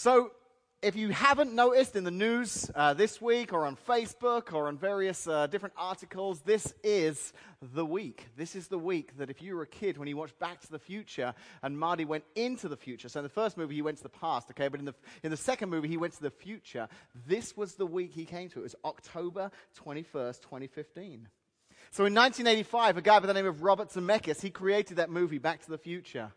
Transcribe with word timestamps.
So, 0.00 0.30
if 0.80 0.94
you 0.94 1.08
haven't 1.08 1.52
noticed 1.54 1.96
in 1.96 2.04
the 2.04 2.12
news 2.12 2.70
uh, 2.72 2.94
this 2.94 3.20
week 3.20 3.52
or 3.52 3.66
on 3.66 3.74
Facebook 3.74 4.52
or 4.52 4.68
on 4.68 4.78
various 4.78 5.26
uh, 5.26 5.48
different 5.48 5.74
articles, 5.76 6.40
this 6.42 6.72
is 6.84 7.32
the 7.60 7.84
week. 7.84 8.28
This 8.36 8.54
is 8.54 8.68
the 8.68 8.78
week 8.78 9.18
that 9.18 9.28
if 9.28 9.42
you 9.42 9.56
were 9.56 9.62
a 9.62 9.66
kid 9.66 9.98
when 9.98 10.06
you 10.06 10.16
watched 10.16 10.38
Back 10.38 10.60
to 10.60 10.70
the 10.70 10.78
Future 10.78 11.34
and 11.64 11.76
Marty 11.76 12.04
went 12.04 12.22
into 12.36 12.68
the 12.68 12.76
future, 12.76 13.08
so 13.08 13.18
in 13.18 13.24
the 13.24 13.28
first 13.28 13.56
movie 13.56 13.74
he 13.74 13.82
went 13.82 13.96
to 13.96 14.04
the 14.04 14.08
past, 14.08 14.48
okay, 14.52 14.68
but 14.68 14.78
in 14.78 14.86
the, 14.86 14.94
in 15.24 15.32
the 15.32 15.36
second 15.36 15.68
movie 15.68 15.88
he 15.88 15.96
went 15.96 16.12
to 16.12 16.22
the 16.22 16.30
future, 16.30 16.86
this 17.26 17.56
was 17.56 17.74
the 17.74 17.84
week 17.84 18.12
he 18.12 18.24
came 18.24 18.48
to. 18.50 18.60
It 18.60 18.62
was 18.62 18.76
October 18.84 19.50
21st, 19.84 20.42
2015. 20.42 21.28
So 21.90 22.04
in 22.04 22.14
1985, 22.14 22.98
a 22.98 23.02
guy 23.02 23.18
by 23.18 23.26
the 23.26 23.34
name 23.34 23.46
of 23.46 23.64
Robert 23.64 23.88
Zemeckis, 23.88 24.40
he 24.40 24.50
created 24.50 24.98
that 24.98 25.10
movie, 25.10 25.38
Back 25.38 25.60
to 25.64 25.70
the 25.70 25.76
Future. 25.76 26.30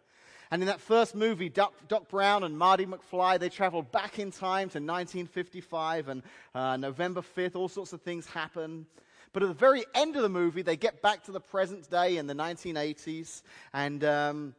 And 0.51 0.61
in 0.61 0.67
that 0.67 0.81
first 0.81 1.15
movie, 1.15 1.47
Doc, 1.47 1.73
Doc, 1.87 2.09
Brown 2.09 2.43
and 2.43 2.57
Marty 2.57 2.85
McFly, 2.85 3.39
they 3.39 3.47
travel 3.47 3.81
back 3.81 4.19
in 4.19 4.31
time 4.31 4.67
to 4.69 4.79
1955 4.79 6.09
and 6.09 6.23
uh, 6.53 6.75
November 6.75 7.21
5th. 7.21 7.55
All 7.55 7.69
sorts 7.69 7.93
of 7.93 8.01
things 8.01 8.25
happen. 8.25 8.85
But 9.31 9.43
at 9.43 9.49
the 9.49 9.55
very 9.55 9.85
end 9.95 10.17
of 10.17 10.23
the 10.23 10.29
movie, 10.29 10.61
they 10.61 10.75
get 10.75 11.01
back 11.01 11.23
to 11.23 11.31
the 11.31 11.39
present 11.39 11.89
day 11.89 12.17
in 12.17 12.27
the 12.27 12.33
1980s. 12.33 13.43
And 13.73 14.03
um, 14.03 14.55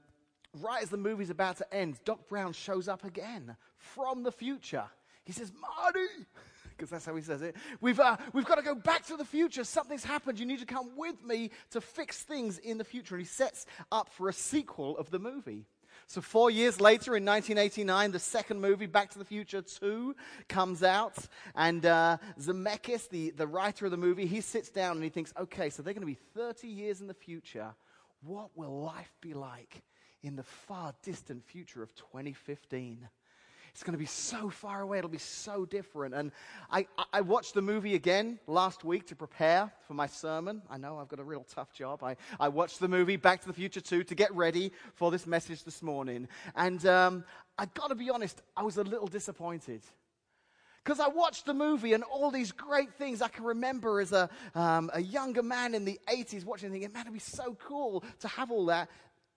right 0.62 0.82
as 0.82 0.88
the 0.88 0.96
movie's 0.96 1.28
about 1.28 1.58
to 1.58 1.74
end, 1.74 1.98
Doc 2.06 2.26
Brown 2.26 2.54
shows 2.54 2.88
up 2.88 3.04
again 3.04 3.54
from 3.76 4.22
the 4.22 4.32
future. 4.32 4.84
He 5.24 5.32
says, 5.32 5.52
Marty, 5.60 6.06
because 6.70 6.88
that's 6.88 7.04
how 7.04 7.14
he 7.14 7.22
says 7.22 7.42
it. 7.42 7.54
We've, 7.82 8.00
uh, 8.00 8.16
we've 8.32 8.46
got 8.46 8.54
to 8.54 8.62
go 8.62 8.74
back 8.74 9.04
to 9.08 9.18
the 9.18 9.26
future. 9.26 9.62
Something's 9.62 10.04
happened. 10.04 10.40
You 10.40 10.46
need 10.46 10.60
to 10.60 10.66
come 10.66 10.96
with 10.96 11.22
me 11.22 11.50
to 11.72 11.82
fix 11.82 12.22
things 12.22 12.56
in 12.56 12.78
the 12.78 12.84
future. 12.84 13.14
And 13.14 13.22
he 13.22 13.28
sets 13.28 13.66
up 13.90 14.08
for 14.08 14.30
a 14.30 14.32
sequel 14.32 14.96
of 14.96 15.10
the 15.10 15.18
movie. 15.18 15.66
So, 16.06 16.20
four 16.20 16.50
years 16.50 16.80
later, 16.80 17.16
in 17.16 17.24
1989, 17.24 18.12
the 18.12 18.18
second 18.18 18.60
movie, 18.60 18.86
Back 18.86 19.10
to 19.10 19.18
the 19.18 19.24
Future 19.24 19.62
2, 19.62 20.14
comes 20.48 20.82
out. 20.82 21.16
And 21.54 21.86
uh, 21.86 22.18
Zemeckis, 22.40 23.08
the, 23.08 23.30
the 23.30 23.46
writer 23.46 23.84
of 23.84 23.90
the 23.90 23.96
movie, 23.96 24.26
he 24.26 24.40
sits 24.40 24.68
down 24.68 24.96
and 24.96 25.04
he 25.04 25.10
thinks, 25.10 25.32
okay, 25.38 25.70
so 25.70 25.82
they're 25.82 25.94
going 25.94 26.02
to 26.02 26.06
be 26.06 26.18
30 26.34 26.68
years 26.68 27.00
in 27.00 27.06
the 27.06 27.14
future. 27.14 27.74
What 28.22 28.50
will 28.56 28.82
life 28.82 29.12
be 29.20 29.34
like 29.34 29.82
in 30.22 30.36
the 30.36 30.42
far 30.42 30.94
distant 31.02 31.44
future 31.44 31.82
of 31.82 31.94
2015? 31.94 33.08
It's 33.72 33.82
going 33.82 33.92
to 33.92 33.98
be 33.98 34.06
so 34.06 34.50
far 34.50 34.82
away. 34.82 34.98
It'll 34.98 35.08
be 35.08 35.18
so 35.18 35.64
different. 35.64 36.14
And 36.14 36.30
I, 36.70 36.86
I 37.12 37.22
watched 37.22 37.54
the 37.54 37.62
movie 37.62 37.94
again 37.94 38.38
last 38.46 38.84
week 38.84 39.06
to 39.06 39.16
prepare 39.16 39.72
for 39.88 39.94
my 39.94 40.06
sermon. 40.06 40.60
I 40.68 40.76
know 40.76 40.98
I've 40.98 41.08
got 41.08 41.20
a 41.20 41.24
real 41.24 41.46
tough 41.54 41.72
job. 41.72 42.02
I, 42.02 42.16
I 42.38 42.48
watched 42.48 42.80
the 42.80 42.88
movie 42.88 43.16
Back 43.16 43.40
to 43.40 43.46
the 43.46 43.54
Future 43.54 43.80
2 43.80 44.04
to 44.04 44.14
get 44.14 44.34
ready 44.34 44.72
for 44.94 45.10
this 45.10 45.26
message 45.26 45.64
this 45.64 45.82
morning. 45.82 46.28
And 46.54 46.84
um, 46.84 47.24
i 47.56 47.64
got 47.64 47.88
to 47.88 47.94
be 47.94 48.10
honest, 48.10 48.42
I 48.56 48.62
was 48.62 48.76
a 48.76 48.84
little 48.84 49.08
disappointed. 49.08 49.80
Because 50.84 51.00
I 51.00 51.08
watched 51.08 51.46
the 51.46 51.54
movie 51.54 51.92
and 51.92 52.02
all 52.02 52.30
these 52.30 52.50
great 52.50 52.92
things 52.94 53.22
I 53.22 53.28
can 53.28 53.44
remember 53.44 54.00
as 54.00 54.12
a, 54.12 54.28
um, 54.54 54.90
a 54.92 55.00
younger 55.00 55.42
man 55.42 55.74
in 55.74 55.84
the 55.84 55.98
80s 56.08 56.44
watching 56.44 56.72
thinking, 56.72 56.92
man, 56.92 57.02
it'd 57.02 57.12
be 57.12 57.20
so 57.20 57.56
cool 57.66 58.02
to 58.20 58.28
have 58.28 58.50
all 58.50 58.66
that 58.66 58.90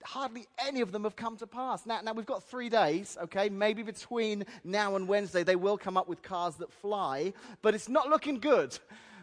hardly 0.04 0.46
any 0.58 0.80
of 0.80 0.92
them 0.92 1.04
have 1.04 1.16
come 1.16 1.36
to 1.38 1.46
pass. 1.46 1.86
Now, 1.86 2.00
now, 2.02 2.12
we've 2.12 2.26
got 2.26 2.44
three 2.44 2.68
days, 2.68 3.16
okay? 3.24 3.48
Maybe 3.48 3.82
between 3.82 4.44
now 4.64 4.96
and 4.96 5.08
Wednesday, 5.08 5.42
they 5.42 5.56
will 5.56 5.78
come 5.78 5.96
up 5.96 6.08
with 6.08 6.22
cars 6.22 6.56
that 6.56 6.72
fly, 6.72 7.32
but 7.62 7.74
it's 7.74 7.88
not 7.88 8.08
looking 8.08 8.38
good. 8.38 8.78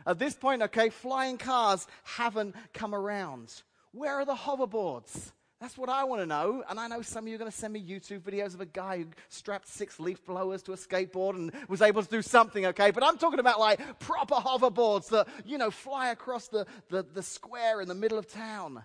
At 0.05 0.19
this 0.19 0.33
point, 0.33 0.61
okay, 0.63 0.89
flying 0.89 1.37
cars 1.37 1.87
haven't 2.03 2.55
come 2.73 2.93
around. 2.93 3.61
Where 3.91 4.15
are 4.15 4.25
the 4.25 4.35
hoverboards? 4.35 5.31
That's 5.61 5.77
what 5.77 5.87
I 5.87 6.03
want 6.03 6.21
to 6.21 6.25
know. 6.25 6.61
And 6.69 6.77
I 6.77 6.87
know 6.89 7.01
some 7.01 7.23
of 7.23 7.29
you 7.29 7.35
are 7.35 7.37
going 7.37 7.49
to 7.49 7.55
send 7.55 7.71
me 7.71 7.81
YouTube 7.81 8.19
videos 8.19 8.53
of 8.53 8.59
a 8.59 8.65
guy 8.65 8.97
who 8.97 9.05
strapped 9.29 9.65
six 9.65 9.97
leaf 9.97 10.25
blowers 10.25 10.61
to 10.63 10.73
a 10.73 10.75
skateboard 10.75 11.35
and 11.35 11.53
was 11.69 11.81
able 11.81 12.03
to 12.03 12.09
do 12.09 12.21
something, 12.21 12.65
okay? 12.65 12.91
But 12.91 13.01
I'm 13.01 13.17
talking 13.17 13.39
about 13.39 13.61
like 13.61 13.79
proper 13.99 14.35
hoverboards 14.35 15.07
that, 15.11 15.25
you 15.45 15.57
know, 15.57 15.71
fly 15.71 16.09
across 16.09 16.49
the, 16.49 16.65
the, 16.89 17.03
the 17.03 17.23
square 17.23 17.79
in 17.79 17.87
the 17.87 17.95
middle 17.95 18.17
of 18.17 18.27
town. 18.27 18.83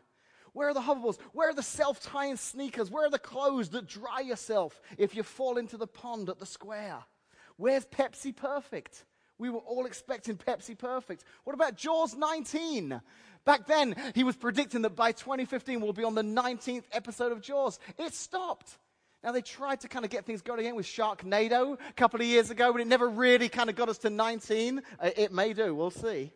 Where 0.58 0.70
are 0.70 0.74
the 0.74 0.80
hoverboards? 0.80 1.19
Where 1.34 1.50
are 1.50 1.54
the 1.54 1.62
self 1.62 2.02
tying 2.02 2.34
sneakers? 2.34 2.91
Where 2.91 3.06
are 3.06 3.10
the 3.10 3.19
clothes 3.20 3.69
that 3.69 3.86
dry 3.86 4.22
yourself 4.22 4.82
if 4.96 5.14
you 5.14 5.22
fall 5.22 5.56
into 5.56 5.76
the 5.76 5.86
pond 5.86 6.28
at 6.28 6.41
the 6.41 6.46
square? 6.46 6.96
Where's 7.58 7.86
Pepsi 7.86 8.34
Perfect? 8.34 9.04
We 9.38 9.50
were 9.50 9.60
all 9.60 9.86
expecting 9.86 10.36
Pepsi 10.36 10.76
Perfect. 10.76 11.22
What 11.44 11.54
about 11.54 11.76
Jaws 11.76 12.16
19? 12.16 13.00
Back 13.44 13.69
then, 13.69 13.94
he 14.16 14.24
was 14.24 14.34
predicting 14.34 14.82
that 14.82 14.96
by 14.96 15.12
2015 15.12 15.80
we'll 15.80 15.92
be 15.92 16.02
on 16.02 16.16
the 16.16 16.22
19th 16.22 16.86
episode 16.90 17.30
of 17.30 17.40
Jaws. 17.40 17.78
It 17.96 18.12
stopped. 18.12 18.78
Now, 19.22 19.30
they 19.30 19.42
tried 19.42 19.82
to 19.82 19.88
kind 19.88 20.04
of 20.04 20.10
get 20.10 20.26
things 20.26 20.42
going 20.42 20.58
again 20.58 20.75
with 20.75 20.86
Sharknado 20.86 21.78
a 21.88 21.92
couple 21.92 22.20
of 22.20 22.26
years 22.26 22.50
ago, 22.50 22.72
but 22.72 22.80
it 22.80 22.88
never 22.88 23.08
really 23.08 23.48
kind 23.48 23.70
of 23.70 23.76
got 23.76 23.90
us 23.90 23.98
to 23.98 24.10
19. 24.10 24.82
Uh, 24.98 25.10
it 25.16 25.32
may 25.32 25.52
do, 25.52 25.72
we'll 25.72 25.92
see. 25.92 26.32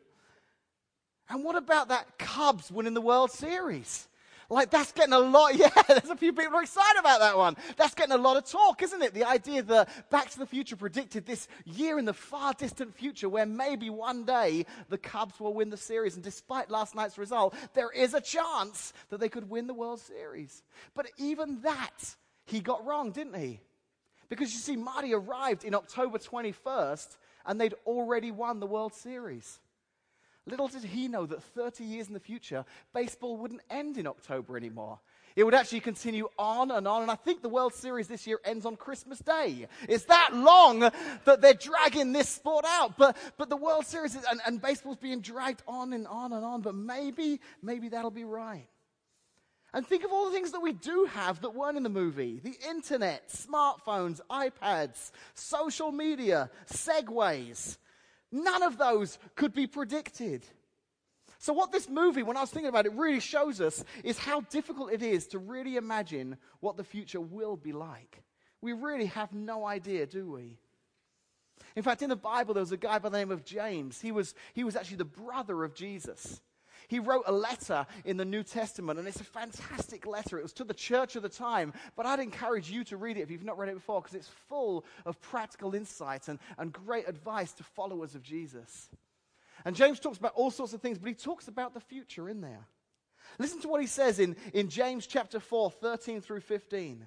And 1.28 1.42
what 1.42 1.56
about 1.56 1.88
that 1.88 2.18
Cubs 2.18 2.70
winning 2.70 2.94
the 2.94 3.00
World 3.00 3.32
Series? 3.32 4.06
Like, 4.52 4.70
that's 4.70 4.92
getting 4.92 5.14
a 5.14 5.18
lot, 5.18 5.54
yeah, 5.56 5.70
there's 5.88 6.10
a 6.10 6.16
few 6.16 6.34
people 6.34 6.58
excited 6.58 7.00
about 7.00 7.20
that 7.20 7.38
one. 7.38 7.56
That's 7.78 7.94
getting 7.94 8.12
a 8.12 8.18
lot 8.18 8.36
of 8.36 8.44
talk, 8.44 8.82
isn't 8.82 9.00
it? 9.00 9.14
The 9.14 9.24
idea 9.24 9.62
that 9.62 10.10
Back 10.10 10.28
to 10.30 10.38
the 10.38 10.46
Future 10.46 10.76
predicted 10.76 11.24
this 11.24 11.48
year 11.64 11.98
in 11.98 12.04
the 12.04 12.12
far 12.12 12.52
distant 12.52 12.94
future 12.94 13.30
where 13.30 13.46
maybe 13.46 13.88
one 13.88 14.24
day 14.24 14.66
the 14.90 14.98
Cubs 14.98 15.40
will 15.40 15.54
win 15.54 15.70
the 15.70 15.78
series. 15.78 16.16
And 16.16 16.22
despite 16.22 16.70
last 16.70 16.94
night's 16.94 17.16
result, 17.16 17.54
there 17.72 17.90
is 17.90 18.12
a 18.12 18.20
chance 18.20 18.92
that 19.08 19.20
they 19.20 19.30
could 19.30 19.48
win 19.48 19.66
the 19.66 19.74
World 19.74 20.00
Series. 20.00 20.62
But 20.94 21.06
even 21.16 21.62
that, 21.62 22.14
he 22.44 22.60
got 22.60 22.84
wrong, 22.84 23.10
didn't 23.10 23.38
he? 23.38 23.60
Because 24.28 24.52
you 24.52 24.58
see, 24.58 24.76
Marty 24.76 25.14
arrived 25.14 25.64
in 25.64 25.74
October 25.74 26.18
21st 26.18 27.16
and 27.46 27.58
they'd 27.58 27.74
already 27.86 28.30
won 28.30 28.60
the 28.60 28.66
World 28.66 28.92
Series. 28.92 29.60
Little 30.46 30.66
did 30.66 30.82
he 30.82 31.06
know 31.06 31.24
that 31.26 31.42
30 31.42 31.84
years 31.84 32.08
in 32.08 32.14
the 32.14 32.20
future, 32.20 32.64
baseball 32.92 33.36
wouldn't 33.36 33.62
end 33.70 33.96
in 33.96 34.06
October 34.06 34.56
anymore. 34.56 34.98
It 35.36 35.44
would 35.44 35.54
actually 35.54 35.80
continue 35.80 36.28
on 36.38 36.70
and 36.70 36.86
on. 36.86 37.02
And 37.02 37.10
I 37.10 37.14
think 37.14 37.42
the 37.42 37.48
World 37.48 37.74
Series 37.74 38.08
this 38.08 38.26
year 38.26 38.38
ends 38.44 38.66
on 38.66 38.76
Christmas 38.76 39.18
Day. 39.20 39.66
It's 39.88 40.04
that 40.06 40.34
long 40.34 40.80
that 40.80 41.40
they're 41.40 41.54
dragging 41.54 42.12
this 42.12 42.28
sport 42.28 42.64
out. 42.66 42.98
But, 42.98 43.16
but 43.38 43.48
the 43.48 43.56
World 43.56 43.86
Series 43.86 44.14
is, 44.14 44.24
and, 44.30 44.40
and 44.46 44.60
baseball's 44.60 44.98
being 44.98 45.20
dragged 45.20 45.62
on 45.66 45.92
and 45.92 46.06
on 46.06 46.32
and 46.32 46.44
on. 46.44 46.60
But 46.60 46.74
maybe, 46.74 47.40
maybe 47.62 47.88
that'll 47.90 48.10
be 48.10 48.24
right. 48.24 48.66
And 49.74 49.86
think 49.86 50.04
of 50.04 50.12
all 50.12 50.26
the 50.26 50.32
things 50.32 50.52
that 50.52 50.60
we 50.60 50.72
do 50.72 51.06
have 51.12 51.40
that 51.40 51.54
weren't 51.54 51.78
in 51.78 51.82
the 51.82 51.88
movie 51.88 52.40
the 52.42 52.56
internet, 52.68 53.30
smartphones, 53.30 54.20
iPads, 54.30 55.12
social 55.34 55.92
media, 55.92 56.50
segways. 56.70 57.78
None 58.32 58.62
of 58.62 58.78
those 58.78 59.18
could 59.36 59.52
be 59.52 59.66
predicted. 59.66 60.46
So, 61.38 61.52
what 61.52 61.70
this 61.70 61.88
movie, 61.88 62.22
when 62.22 62.36
I 62.36 62.40
was 62.40 62.50
thinking 62.50 62.68
about 62.68 62.86
it, 62.86 62.92
really 62.92 63.20
shows 63.20 63.60
us 63.60 63.84
is 64.02 64.18
how 64.18 64.40
difficult 64.42 64.92
it 64.92 65.02
is 65.02 65.26
to 65.28 65.38
really 65.38 65.76
imagine 65.76 66.38
what 66.60 66.76
the 66.76 66.84
future 66.84 67.20
will 67.20 67.56
be 67.56 67.72
like. 67.72 68.22
We 68.62 68.72
really 68.72 69.06
have 69.06 69.32
no 69.34 69.66
idea, 69.66 70.06
do 70.06 70.30
we? 70.30 70.56
In 71.74 71.82
fact, 71.82 72.02
in 72.02 72.10
the 72.10 72.16
Bible, 72.16 72.54
there 72.54 72.62
was 72.62 72.72
a 72.72 72.76
guy 72.76 72.98
by 72.98 73.08
the 73.08 73.18
name 73.18 73.30
of 73.30 73.44
James. 73.44 74.00
He 74.00 74.12
was, 74.12 74.34
he 74.54 74.64
was 74.64 74.76
actually 74.76 74.98
the 74.98 75.04
brother 75.04 75.64
of 75.64 75.74
Jesus. 75.74 76.40
He 76.92 76.98
wrote 76.98 77.24
a 77.26 77.32
letter 77.32 77.86
in 78.04 78.18
the 78.18 78.24
New 78.26 78.42
Testament, 78.42 78.98
and 78.98 79.08
it's 79.08 79.18
a 79.18 79.24
fantastic 79.24 80.06
letter. 80.06 80.38
It 80.38 80.42
was 80.42 80.52
to 80.52 80.64
the 80.64 80.74
church 80.74 81.16
of 81.16 81.22
the 81.22 81.28
time, 81.30 81.72
but 81.96 82.04
I'd 82.04 82.20
encourage 82.20 82.70
you 82.70 82.84
to 82.84 82.98
read 82.98 83.16
it 83.16 83.22
if 83.22 83.30
you've 83.30 83.46
not 83.46 83.56
read 83.56 83.70
it 83.70 83.76
before, 83.76 84.02
because 84.02 84.14
it's 84.14 84.28
full 84.50 84.84
of 85.06 85.18
practical 85.22 85.74
insight 85.74 86.28
and, 86.28 86.38
and 86.58 86.70
great 86.70 87.08
advice 87.08 87.54
to 87.54 87.62
followers 87.62 88.14
of 88.14 88.22
Jesus. 88.22 88.90
And 89.64 89.74
James 89.74 90.00
talks 90.00 90.18
about 90.18 90.34
all 90.34 90.50
sorts 90.50 90.74
of 90.74 90.82
things, 90.82 90.98
but 90.98 91.08
he 91.08 91.14
talks 91.14 91.48
about 91.48 91.72
the 91.72 91.80
future 91.80 92.28
in 92.28 92.42
there. 92.42 92.66
Listen 93.38 93.62
to 93.62 93.68
what 93.68 93.80
he 93.80 93.86
says 93.86 94.18
in, 94.18 94.36
in 94.52 94.68
James 94.68 95.06
chapter 95.06 95.40
4, 95.40 95.70
13 95.70 96.20
through 96.20 96.40
15. 96.40 97.06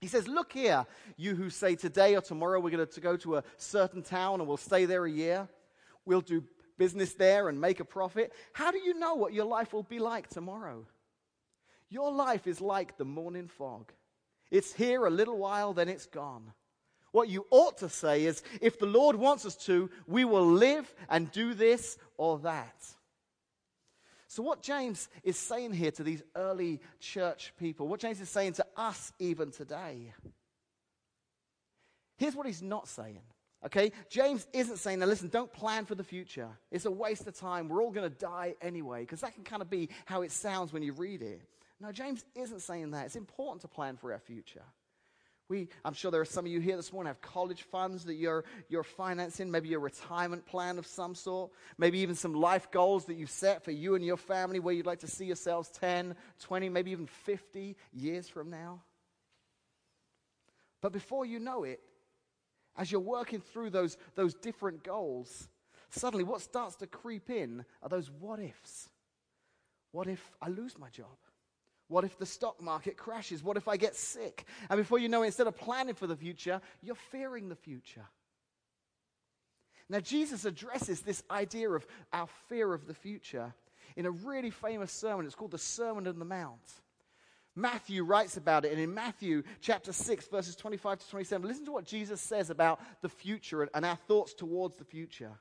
He 0.00 0.08
says, 0.08 0.26
Look 0.26 0.52
here, 0.52 0.86
you 1.16 1.36
who 1.36 1.50
say 1.50 1.76
today 1.76 2.16
or 2.16 2.20
tomorrow 2.20 2.58
we're 2.58 2.70
going 2.70 2.84
to 2.84 3.00
go 3.00 3.16
to 3.18 3.36
a 3.36 3.44
certain 3.58 4.02
town 4.02 4.40
and 4.40 4.48
we'll 4.48 4.56
stay 4.56 4.86
there 4.86 5.04
a 5.04 5.10
year. 5.10 5.46
We'll 6.04 6.20
do 6.20 6.42
business 6.78 7.14
there 7.14 7.48
and 7.48 7.60
make 7.60 7.80
a 7.80 7.84
profit, 7.84 8.32
how 8.52 8.70
do 8.70 8.78
you 8.78 8.94
know 8.94 9.14
what 9.14 9.32
your 9.32 9.44
life 9.44 9.72
will 9.72 9.82
be 9.82 9.98
like 9.98 10.28
tomorrow? 10.28 10.86
Your 11.88 12.12
life 12.12 12.46
is 12.46 12.60
like 12.60 12.96
the 12.96 13.04
morning 13.04 13.48
fog. 13.48 13.92
It's 14.50 14.72
here 14.72 15.06
a 15.06 15.10
little 15.10 15.38
while, 15.38 15.72
then 15.72 15.88
it's 15.88 16.06
gone. 16.06 16.52
What 17.12 17.28
you 17.28 17.46
ought 17.50 17.78
to 17.78 17.88
say 17.88 18.24
is, 18.24 18.42
if 18.60 18.78
the 18.78 18.86
Lord 18.86 19.14
wants 19.14 19.46
us 19.46 19.56
to, 19.66 19.88
we 20.06 20.24
will 20.24 20.46
live 20.46 20.92
and 21.08 21.30
do 21.30 21.54
this 21.54 21.96
or 22.16 22.40
that. 22.40 22.74
So, 24.26 24.42
what 24.42 24.62
James 24.62 25.08
is 25.22 25.38
saying 25.38 25.74
here 25.74 25.92
to 25.92 26.02
these 26.02 26.24
early 26.34 26.80
church 26.98 27.52
people, 27.56 27.86
what 27.86 28.00
James 28.00 28.20
is 28.20 28.28
saying 28.28 28.54
to 28.54 28.66
us 28.76 29.12
even 29.20 29.52
today, 29.52 30.12
here's 32.16 32.34
what 32.34 32.46
he's 32.46 32.62
not 32.62 32.88
saying. 32.88 33.22
Okay? 33.64 33.92
James 34.10 34.46
isn't 34.52 34.78
saying, 34.78 34.98
now 34.98 35.06
listen, 35.06 35.28
don't 35.28 35.52
plan 35.52 35.86
for 35.86 35.94
the 35.94 36.04
future. 36.04 36.48
It's 36.70 36.84
a 36.84 36.90
waste 36.90 37.26
of 37.26 37.38
time. 37.38 37.68
We're 37.68 37.82
all 37.82 37.90
going 37.90 38.10
to 38.10 38.16
die 38.16 38.54
anyway, 38.60 39.00
because 39.00 39.20
that 39.20 39.34
can 39.34 39.44
kind 39.44 39.62
of 39.62 39.70
be 39.70 39.88
how 40.04 40.22
it 40.22 40.32
sounds 40.32 40.72
when 40.72 40.82
you 40.82 40.92
read 40.92 41.22
it. 41.22 41.40
No, 41.80 41.92
James 41.92 42.24
isn't 42.34 42.60
saying 42.60 42.92
that. 42.92 43.06
It's 43.06 43.16
important 43.16 43.62
to 43.62 43.68
plan 43.68 43.96
for 43.96 44.12
our 44.12 44.18
future. 44.18 44.62
We, 45.48 45.68
I'm 45.84 45.92
sure 45.92 46.10
there 46.10 46.22
are 46.22 46.26
some 46.26 46.46
of 46.46 46.50
you 46.50 46.60
here 46.60 46.76
this 46.76 46.90
morning 46.90 47.08
have 47.08 47.20
college 47.20 47.62
funds 47.64 48.04
that 48.04 48.14
you're, 48.14 48.44
you're 48.70 48.82
financing, 48.82 49.50
maybe 49.50 49.74
a 49.74 49.78
retirement 49.78 50.46
plan 50.46 50.78
of 50.78 50.86
some 50.86 51.14
sort, 51.14 51.50
maybe 51.76 51.98
even 51.98 52.14
some 52.14 52.32
life 52.32 52.70
goals 52.70 53.04
that 53.06 53.14
you've 53.14 53.30
set 53.30 53.62
for 53.62 53.70
you 53.70 53.94
and 53.94 54.04
your 54.04 54.16
family 54.16 54.58
where 54.58 54.74
you'd 54.74 54.86
like 54.86 55.00
to 55.00 55.06
see 55.06 55.26
yourselves 55.26 55.68
10, 55.80 56.16
20, 56.40 56.68
maybe 56.70 56.92
even 56.92 57.06
50 57.06 57.76
years 57.92 58.26
from 58.26 58.48
now. 58.48 58.80
But 60.80 60.92
before 60.92 61.26
you 61.26 61.38
know 61.38 61.64
it, 61.64 61.80
as 62.76 62.90
you're 62.90 63.00
working 63.00 63.40
through 63.40 63.70
those, 63.70 63.96
those 64.14 64.34
different 64.34 64.82
goals, 64.82 65.48
suddenly 65.90 66.24
what 66.24 66.40
starts 66.40 66.76
to 66.76 66.86
creep 66.86 67.30
in 67.30 67.64
are 67.82 67.88
those 67.88 68.10
what 68.10 68.40
ifs. 68.40 68.88
What 69.92 70.08
if 70.08 70.32
I 70.42 70.48
lose 70.48 70.78
my 70.78 70.90
job? 70.90 71.16
What 71.88 72.04
if 72.04 72.18
the 72.18 72.26
stock 72.26 72.60
market 72.60 72.96
crashes? 72.96 73.42
What 73.42 73.56
if 73.56 73.68
I 73.68 73.76
get 73.76 73.94
sick? 73.94 74.44
And 74.68 74.78
before 74.78 74.98
you 74.98 75.08
know 75.08 75.22
it, 75.22 75.26
instead 75.26 75.46
of 75.46 75.56
planning 75.56 75.94
for 75.94 76.06
the 76.06 76.16
future, 76.16 76.60
you're 76.82 76.94
fearing 76.94 77.48
the 77.48 77.54
future. 77.54 78.06
Now, 79.88 80.00
Jesus 80.00 80.44
addresses 80.46 81.02
this 81.02 81.22
idea 81.30 81.70
of 81.70 81.86
our 82.12 82.26
fear 82.48 82.72
of 82.72 82.86
the 82.86 82.94
future 82.94 83.52
in 83.96 84.06
a 84.06 84.10
really 84.10 84.50
famous 84.50 84.90
sermon. 84.90 85.26
It's 85.26 85.34
called 85.34 85.50
the 85.50 85.58
Sermon 85.58 86.08
on 86.08 86.18
the 86.18 86.24
Mount. 86.24 86.62
Matthew 87.56 88.02
writes 88.04 88.36
about 88.36 88.64
it, 88.64 88.72
and 88.72 88.80
in 88.80 88.92
Matthew 88.92 89.42
chapter 89.60 89.92
6, 89.92 90.26
verses 90.26 90.56
25 90.56 90.98
to 90.98 91.10
27, 91.10 91.46
listen 91.46 91.64
to 91.66 91.72
what 91.72 91.84
Jesus 91.84 92.20
says 92.20 92.50
about 92.50 92.80
the 93.00 93.08
future 93.08 93.68
and 93.74 93.84
our 93.84 93.96
thoughts 94.08 94.34
towards 94.34 94.76
the 94.76 94.84
future. 94.84 95.32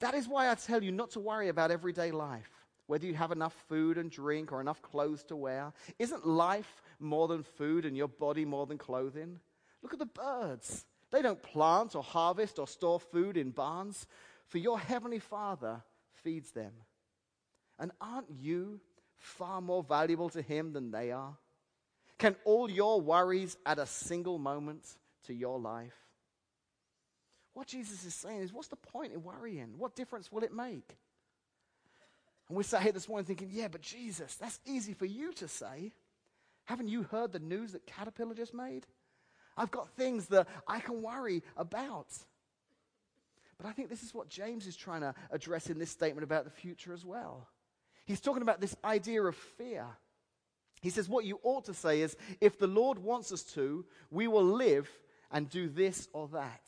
That 0.00 0.14
is 0.14 0.28
why 0.28 0.50
I 0.50 0.54
tell 0.54 0.82
you 0.82 0.92
not 0.92 1.12
to 1.12 1.20
worry 1.20 1.48
about 1.48 1.70
everyday 1.70 2.10
life 2.10 2.50
whether 2.88 3.06
you 3.06 3.14
have 3.14 3.32
enough 3.32 3.54
food 3.68 3.98
and 3.98 4.10
drink 4.10 4.50
or 4.50 4.60
enough 4.60 4.80
clothes 4.80 5.22
to 5.22 5.36
wear. 5.36 5.72
Isn't 5.98 6.26
life 6.26 6.82
more 6.98 7.28
than 7.28 7.42
food 7.42 7.84
and 7.84 7.94
your 7.96 8.08
body 8.08 8.46
more 8.46 8.66
than 8.66 8.78
clothing? 8.78 9.38
Look 9.82 9.92
at 9.92 9.98
the 9.98 10.06
birds. 10.06 10.86
They 11.12 11.22
don't 11.22 11.42
plant 11.42 11.94
or 11.94 12.02
harvest 12.02 12.58
or 12.58 12.66
store 12.66 12.98
food 12.98 13.36
in 13.36 13.50
barns, 13.50 14.06
for 14.46 14.56
your 14.56 14.78
heavenly 14.78 15.18
Father 15.18 15.82
feeds 16.24 16.50
them. 16.52 16.72
And 17.78 17.92
aren't 18.00 18.30
you 18.30 18.80
far 19.18 19.60
more 19.60 19.82
valuable 19.82 20.28
to 20.30 20.42
Him 20.42 20.72
than 20.72 20.90
they 20.90 21.12
are? 21.12 21.36
Can 22.18 22.36
all 22.44 22.70
your 22.70 23.00
worries 23.00 23.56
add 23.64 23.78
a 23.78 23.86
single 23.86 24.38
moment 24.38 24.84
to 25.26 25.34
your 25.34 25.58
life? 25.58 25.94
What 27.54 27.66
Jesus 27.66 28.04
is 28.04 28.14
saying 28.14 28.40
is, 28.40 28.52
what's 28.52 28.68
the 28.68 28.76
point 28.76 29.12
in 29.12 29.22
worrying? 29.22 29.74
What 29.78 29.96
difference 29.96 30.30
will 30.30 30.42
it 30.42 30.52
make? 30.52 30.96
And 32.48 32.56
we 32.56 32.64
sat 32.64 32.82
here 32.82 32.92
this 32.92 33.08
morning 33.08 33.26
thinking, 33.26 33.50
yeah, 33.52 33.68
but 33.68 33.82
Jesus, 33.82 34.34
that's 34.36 34.60
easy 34.64 34.94
for 34.94 35.06
you 35.06 35.32
to 35.34 35.48
say. 35.48 35.92
Haven't 36.64 36.88
you 36.88 37.02
heard 37.02 37.32
the 37.32 37.38
news 37.38 37.72
that 37.72 37.86
Caterpillar 37.86 38.34
just 38.34 38.54
made? 38.54 38.86
I've 39.56 39.70
got 39.70 39.88
things 39.90 40.26
that 40.28 40.46
I 40.66 40.80
can 40.80 41.02
worry 41.02 41.42
about. 41.56 42.06
But 43.58 43.66
I 43.66 43.72
think 43.72 43.90
this 43.90 44.02
is 44.02 44.14
what 44.14 44.28
James 44.28 44.66
is 44.66 44.76
trying 44.76 45.00
to 45.00 45.14
address 45.30 45.68
in 45.68 45.78
this 45.78 45.90
statement 45.90 46.24
about 46.24 46.44
the 46.44 46.50
future 46.50 46.92
as 46.92 47.04
well. 47.04 47.48
He's 48.08 48.22
talking 48.22 48.40
about 48.40 48.58
this 48.58 48.74
idea 48.82 49.22
of 49.22 49.36
fear. 49.36 49.84
He 50.80 50.88
says, 50.88 51.10
What 51.10 51.26
you 51.26 51.38
ought 51.42 51.66
to 51.66 51.74
say 51.74 52.00
is, 52.00 52.16
if 52.40 52.58
the 52.58 52.66
Lord 52.66 52.98
wants 52.98 53.32
us 53.32 53.42
to, 53.52 53.84
we 54.10 54.26
will 54.26 54.44
live 54.44 54.88
and 55.30 55.48
do 55.50 55.68
this 55.68 56.08
or 56.14 56.26
that. 56.28 56.62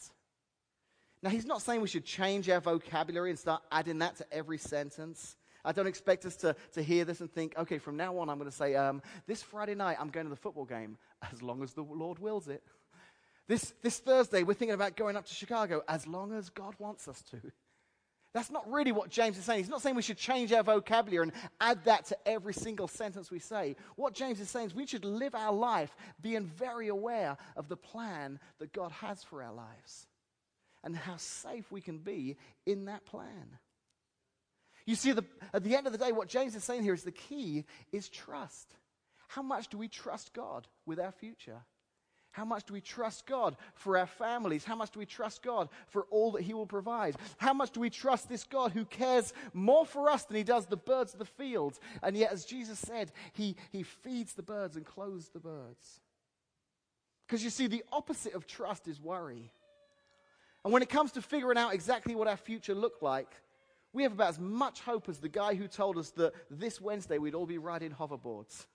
Now, 1.22 1.30
he's 1.30 1.46
not 1.46 1.62
saying 1.62 1.80
we 1.80 1.88
should 1.88 2.04
change 2.04 2.50
our 2.50 2.60
vocabulary 2.60 3.30
and 3.30 3.38
start 3.38 3.62
adding 3.72 3.98
that 4.00 4.16
to 4.16 4.30
every 4.30 4.58
sentence. 4.58 5.34
I 5.64 5.72
don't 5.72 5.86
expect 5.86 6.26
us 6.26 6.36
to, 6.36 6.54
to 6.72 6.82
hear 6.82 7.06
this 7.06 7.22
and 7.22 7.32
think, 7.32 7.56
okay, 7.56 7.78
from 7.78 7.96
now 7.96 8.18
on, 8.18 8.28
I'm 8.28 8.38
going 8.38 8.50
to 8.50 8.56
say, 8.56 8.74
um, 8.74 9.00
this 9.26 9.42
Friday 9.42 9.74
night, 9.74 9.96
I'm 9.98 10.10
going 10.10 10.26
to 10.26 10.30
the 10.30 10.36
football 10.36 10.66
game, 10.66 10.98
as 11.32 11.42
long 11.42 11.62
as 11.62 11.72
the 11.72 11.82
Lord 11.82 12.18
wills 12.18 12.48
it. 12.48 12.62
This, 13.48 13.72
this 13.82 13.98
Thursday, 13.98 14.42
we're 14.42 14.54
thinking 14.54 14.74
about 14.74 14.94
going 14.94 15.16
up 15.16 15.24
to 15.24 15.34
Chicago, 15.34 15.82
as 15.88 16.06
long 16.06 16.34
as 16.34 16.50
God 16.50 16.74
wants 16.78 17.08
us 17.08 17.22
to. 17.30 17.40
That's 18.32 18.50
not 18.50 18.70
really 18.70 18.92
what 18.92 19.10
James 19.10 19.36
is 19.36 19.44
saying. 19.44 19.58
He's 19.58 19.68
not 19.68 19.82
saying 19.82 19.96
we 19.96 20.02
should 20.02 20.16
change 20.16 20.52
our 20.52 20.62
vocabulary 20.62 21.24
and 21.24 21.32
add 21.60 21.84
that 21.84 22.06
to 22.06 22.28
every 22.28 22.54
single 22.54 22.86
sentence 22.86 23.30
we 23.30 23.40
say. 23.40 23.74
What 23.96 24.14
James 24.14 24.40
is 24.40 24.48
saying 24.48 24.66
is 24.66 24.74
we 24.74 24.86
should 24.86 25.04
live 25.04 25.34
our 25.34 25.52
life 25.52 25.96
being 26.20 26.46
very 26.46 26.88
aware 26.88 27.36
of 27.56 27.68
the 27.68 27.76
plan 27.76 28.38
that 28.58 28.72
God 28.72 28.92
has 28.92 29.24
for 29.24 29.42
our 29.42 29.52
lives 29.52 30.06
and 30.84 30.96
how 30.96 31.16
safe 31.16 31.70
we 31.72 31.80
can 31.80 31.98
be 31.98 32.36
in 32.66 32.84
that 32.84 33.04
plan. 33.04 33.58
You 34.86 34.94
see, 34.94 35.12
the, 35.12 35.24
at 35.52 35.64
the 35.64 35.76
end 35.76 35.86
of 35.86 35.92
the 35.92 35.98
day, 35.98 36.12
what 36.12 36.28
James 36.28 36.54
is 36.54 36.64
saying 36.64 36.84
here 36.84 36.94
is 36.94 37.02
the 37.02 37.10
key 37.10 37.64
is 37.92 38.08
trust. 38.08 38.74
How 39.28 39.42
much 39.42 39.68
do 39.68 39.78
we 39.78 39.88
trust 39.88 40.32
God 40.32 40.68
with 40.86 40.98
our 40.98 41.12
future? 41.12 41.62
How 42.32 42.44
much 42.44 42.64
do 42.64 42.72
we 42.72 42.80
trust 42.80 43.26
God 43.26 43.56
for 43.74 43.98
our 43.98 44.06
families? 44.06 44.64
How 44.64 44.76
much 44.76 44.92
do 44.92 45.00
we 45.00 45.06
trust 45.06 45.42
God 45.42 45.68
for 45.88 46.06
all 46.10 46.32
that 46.32 46.42
He 46.42 46.54
will 46.54 46.66
provide? 46.66 47.16
How 47.38 47.52
much 47.52 47.72
do 47.72 47.80
we 47.80 47.90
trust 47.90 48.28
this 48.28 48.44
God 48.44 48.70
who 48.72 48.84
cares 48.84 49.32
more 49.52 49.84
for 49.84 50.08
us 50.08 50.24
than 50.24 50.36
He 50.36 50.44
does 50.44 50.66
the 50.66 50.76
birds 50.76 51.12
of 51.12 51.18
the 51.18 51.24
fields? 51.24 51.80
And 52.02 52.16
yet, 52.16 52.32
as 52.32 52.44
Jesus 52.44 52.78
said, 52.78 53.10
He, 53.32 53.56
he 53.72 53.82
feeds 53.82 54.34
the 54.34 54.42
birds 54.42 54.76
and 54.76 54.86
clothes 54.86 55.28
the 55.28 55.40
birds. 55.40 56.00
Because 57.26 57.42
you 57.42 57.50
see, 57.50 57.66
the 57.66 57.84
opposite 57.92 58.34
of 58.34 58.46
trust 58.46 58.86
is 58.86 59.00
worry. 59.00 59.52
And 60.64 60.72
when 60.72 60.82
it 60.82 60.88
comes 60.88 61.12
to 61.12 61.22
figuring 61.22 61.58
out 61.58 61.74
exactly 61.74 62.14
what 62.14 62.28
our 62.28 62.36
future 62.36 62.74
looked 62.74 63.02
like, 63.02 63.32
we 63.92 64.04
have 64.04 64.12
about 64.12 64.30
as 64.30 64.38
much 64.38 64.80
hope 64.80 65.08
as 65.08 65.18
the 65.18 65.28
guy 65.28 65.54
who 65.54 65.66
told 65.66 65.98
us 65.98 66.10
that 66.10 66.32
this 66.50 66.80
Wednesday 66.80 67.18
we'd 67.18 67.34
all 67.34 67.46
be 67.46 67.58
riding 67.58 67.90
hoverboards. 67.90 68.66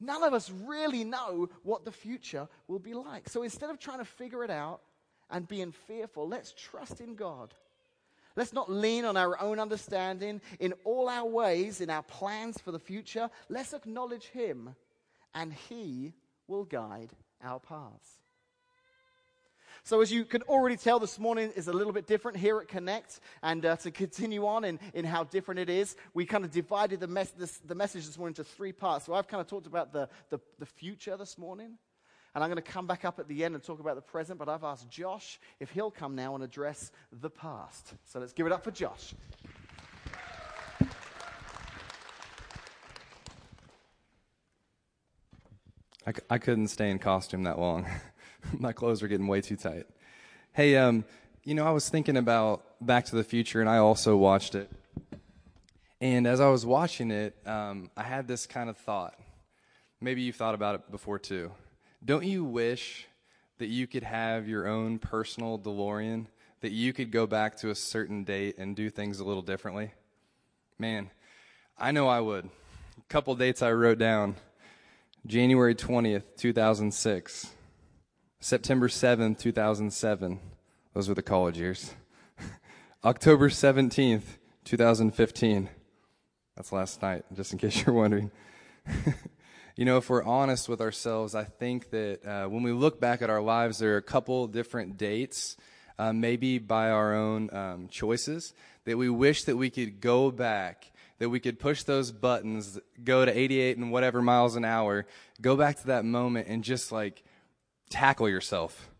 None 0.00 0.22
of 0.22 0.32
us 0.32 0.50
really 0.64 1.04
know 1.04 1.48
what 1.62 1.84
the 1.84 1.92
future 1.92 2.48
will 2.68 2.78
be 2.78 2.94
like. 2.94 3.28
So 3.28 3.42
instead 3.42 3.70
of 3.70 3.78
trying 3.78 3.98
to 3.98 4.04
figure 4.04 4.44
it 4.44 4.50
out 4.50 4.80
and 5.30 5.46
being 5.46 5.72
fearful, 5.72 6.28
let's 6.28 6.52
trust 6.52 7.00
in 7.00 7.14
God. 7.14 7.52
Let's 8.36 8.52
not 8.52 8.70
lean 8.70 9.04
on 9.04 9.16
our 9.16 9.40
own 9.40 9.58
understanding 9.58 10.40
in 10.60 10.72
all 10.84 11.08
our 11.08 11.28
ways, 11.28 11.80
in 11.80 11.90
our 11.90 12.04
plans 12.04 12.58
for 12.60 12.70
the 12.70 12.78
future. 12.78 13.28
Let's 13.48 13.72
acknowledge 13.72 14.26
Him, 14.26 14.76
and 15.34 15.52
He 15.52 16.12
will 16.46 16.64
guide 16.64 17.10
our 17.42 17.58
paths. 17.58 18.20
So, 19.84 20.00
as 20.00 20.12
you 20.12 20.24
can 20.24 20.42
already 20.42 20.76
tell, 20.76 20.98
this 20.98 21.18
morning 21.18 21.50
is 21.56 21.68
a 21.68 21.72
little 21.72 21.92
bit 21.92 22.06
different 22.06 22.36
here 22.36 22.58
at 22.58 22.68
Connect. 22.68 23.20
And 23.42 23.64
uh, 23.64 23.76
to 23.76 23.90
continue 23.90 24.46
on 24.46 24.64
in, 24.64 24.78
in 24.92 25.04
how 25.04 25.24
different 25.24 25.60
it 25.60 25.70
is, 25.70 25.96
we 26.14 26.26
kind 26.26 26.44
of 26.44 26.50
divided 26.50 27.00
the, 27.00 27.06
mes- 27.06 27.30
this, 27.30 27.58
the 27.58 27.74
message 27.74 28.06
this 28.06 28.18
morning 28.18 28.32
into 28.32 28.44
three 28.44 28.72
parts. 28.72 29.06
So, 29.06 29.14
I've 29.14 29.28
kind 29.28 29.40
of 29.40 29.46
talked 29.46 29.66
about 29.66 29.92
the, 29.92 30.08
the, 30.30 30.38
the 30.58 30.66
future 30.66 31.16
this 31.16 31.38
morning. 31.38 31.78
And 32.34 32.44
I'm 32.44 32.50
going 32.50 32.62
to 32.62 32.70
come 32.70 32.86
back 32.86 33.04
up 33.04 33.18
at 33.18 33.26
the 33.26 33.42
end 33.44 33.54
and 33.54 33.64
talk 33.64 33.80
about 33.80 33.96
the 33.96 34.02
present. 34.02 34.38
But 34.38 34.48
I've 34.48 34.64
asked 34.64 34.88
Josh 34.90 35.40
if 35.60 35.70
he'll 35.70 35.90
come 35.90 36.14
now 36.14 36.34
and 36.34 36.44
address 36.44 36.92
the 37.12 37.30
past. 37.30 37.94
So, 38.06 38.20
let's 38.20 38.32
give 38.32 38.46
it 38.46 38.52
up 38.52 38.64
for 38.64 38.70
Josh. 38.70 39.14
I 46.06 46.12
c- 46.12 46.22
I 46.30 46.38
couldn't 46.38 46.68
stay 46.68 46.90
in 46.90 46.98
costume 46.98 47.44
that 47.44 47.58
long. 47.58 47.86
my 48.58 48.72
clothes 48.72 49.02
are 49.02 49.08
getting 49.08 49.26
way 49.26 49.40
too 49.40 49.56
tight. 49.56 49.86
Hey, 50.52 50.76
um, 50.76 51.04
you 51.44 51.54
know, 51.54 51.66
I 51.66 51.70
was 51.70 51.88
thinking 51.88 52.16
about 52.16 52.64
Back 52.80 53.06
to 53.06 53.16
the 53.16 53.24
Future, 53.24 53.60
and 53.60 53.68
I 53.68 53.78
also 53.78 54.16
watched 54.16 54.54
it. 54.54 54.70
And 56.00 56.26
as 56.26 56.40
I 56.40 56.48
was 56.48 56.64
watching 56.64 57.10
it, 57.10 57.36
um, 57.46 57.90
I 57.96 58.02
had 58.02 58.28
this 58.28 58.46
kind 58.46 58.70
of 58.70 58.76
thought. 58.76 59.18
Maybe 60.00 60.22
you've 60.22 60.36
thought 60.36 60.54
about 60.54 60.76
it 60.76 60.90
before 60.90 61.18
too. 61.18 61.50
Don't 62.04 62.24
you 62.24 62.44
wish 62.44 63.06
that 63.58 63.66
you 63.66 63.88
could 63.88 64.04
have 64.04 64.48
your 64.48 64.68
own 64.68 65.00
personal 65.00 65.58
DeLorean, 65.58 66.26
that 66.60 66.70
you 66.70 66.92
could 66.92 67.10
go 67.10 67.26
back 67.26 67.56
to 67.56 67.70
a 67.70 67.74
certain 67.74 68.22
date 68.22 68.56
and 68.58 68.76
do 68.76 68.90
things 68.90 69.18
a 69.18 69.24
little 69.24 69.42
differently? 69.42 69.92
Man, 70.78 71.10
I 71.76 71.90
know 71.90 72.06
I 72.06 72.20
would. 72.20 72.44
A 72.44 73.08
couple 73.08 73.34
dates 73.34 73.62
I 73.62 73.72
wrote 73.72 73.98
down 73.98 74.36
January 75.26 75.74
20th, 75.74 76.22
2006. 76.36 77.50
September 78.40 78.86
7th, 78.86 79.40
2007. 79.40 80.38
Those 80.94 81.08
were 81.08 81.14
the 81.16 81.22
college 81.22 81.58
years. 81.58 81.94
October 83.04 83.48
17th, 83.48 84.22
2015. 84.64 85.68
That's 86.54 86.70
last 86.70 87.02
night, 87.02 87.24
just 87.34 87.52
in 87.52 87.58
case 87.58 87.84
you're 87.84 87.96
wondering. 87.96 88.30
you 89.76 89.84
know, 89.84 89.96
if 89.96 90.08
we're 90.08 90.22
honest 90.22 90.68
with 90.68 90.80
ourselves, 90.80 91.34
I 91.34 91.42
think 91.42 91.90
that 91.90 92.24
uh, 92.24 92.48
when 92.48 92.62
we 92.62 92.70
look 92.70 93.00
back 93.00 93.22
at 93.22 93.30
our 93.30 93.40
lives, 93.40 93.80
there 93.80 93.94
are 93.94 93.96
a 93.96 94.02
couple 94.02 94.46
different 94.46 94.96
dates, 94.96 95.56
uh, 95.98 96.12
maybe 96.12 96.60
by 96.60 96.90
our 96.90 97.16
own 97.16 97.52
um, 97.52 97.88
choices, 97.88 98.54
that 98.84 98.96
we 98.96 99.10
wish 99.10 99.44
that 99.44 99.56
we 99.56 99.68
could 99.68 100.00
go 100.00 100.30
back, 100.30 100.92
that 101.18 101.28
we 101.28 101.40
could 101.40 101.58
push 101.58 101.82
those 101.82 102.12
buttons, 102.12 102.78
go 103.02 103.24
to 103.24 103.36
88 103.36 103.78
and 103.78 103.90
whatever 103.90 104.22
miles 104.22 104.54
an 104.54 104.64
hour, 104.64 105.06
go 105.40 105.56
back 105.56 105.80
to 105.80 105.88
that 105.88 106.04
moment 106.04 106.46
and 106.48 106.62
just 106.62 106.92
like 106.92 107.24
tackle 107.90 108.28
yourself. 108.28 108.90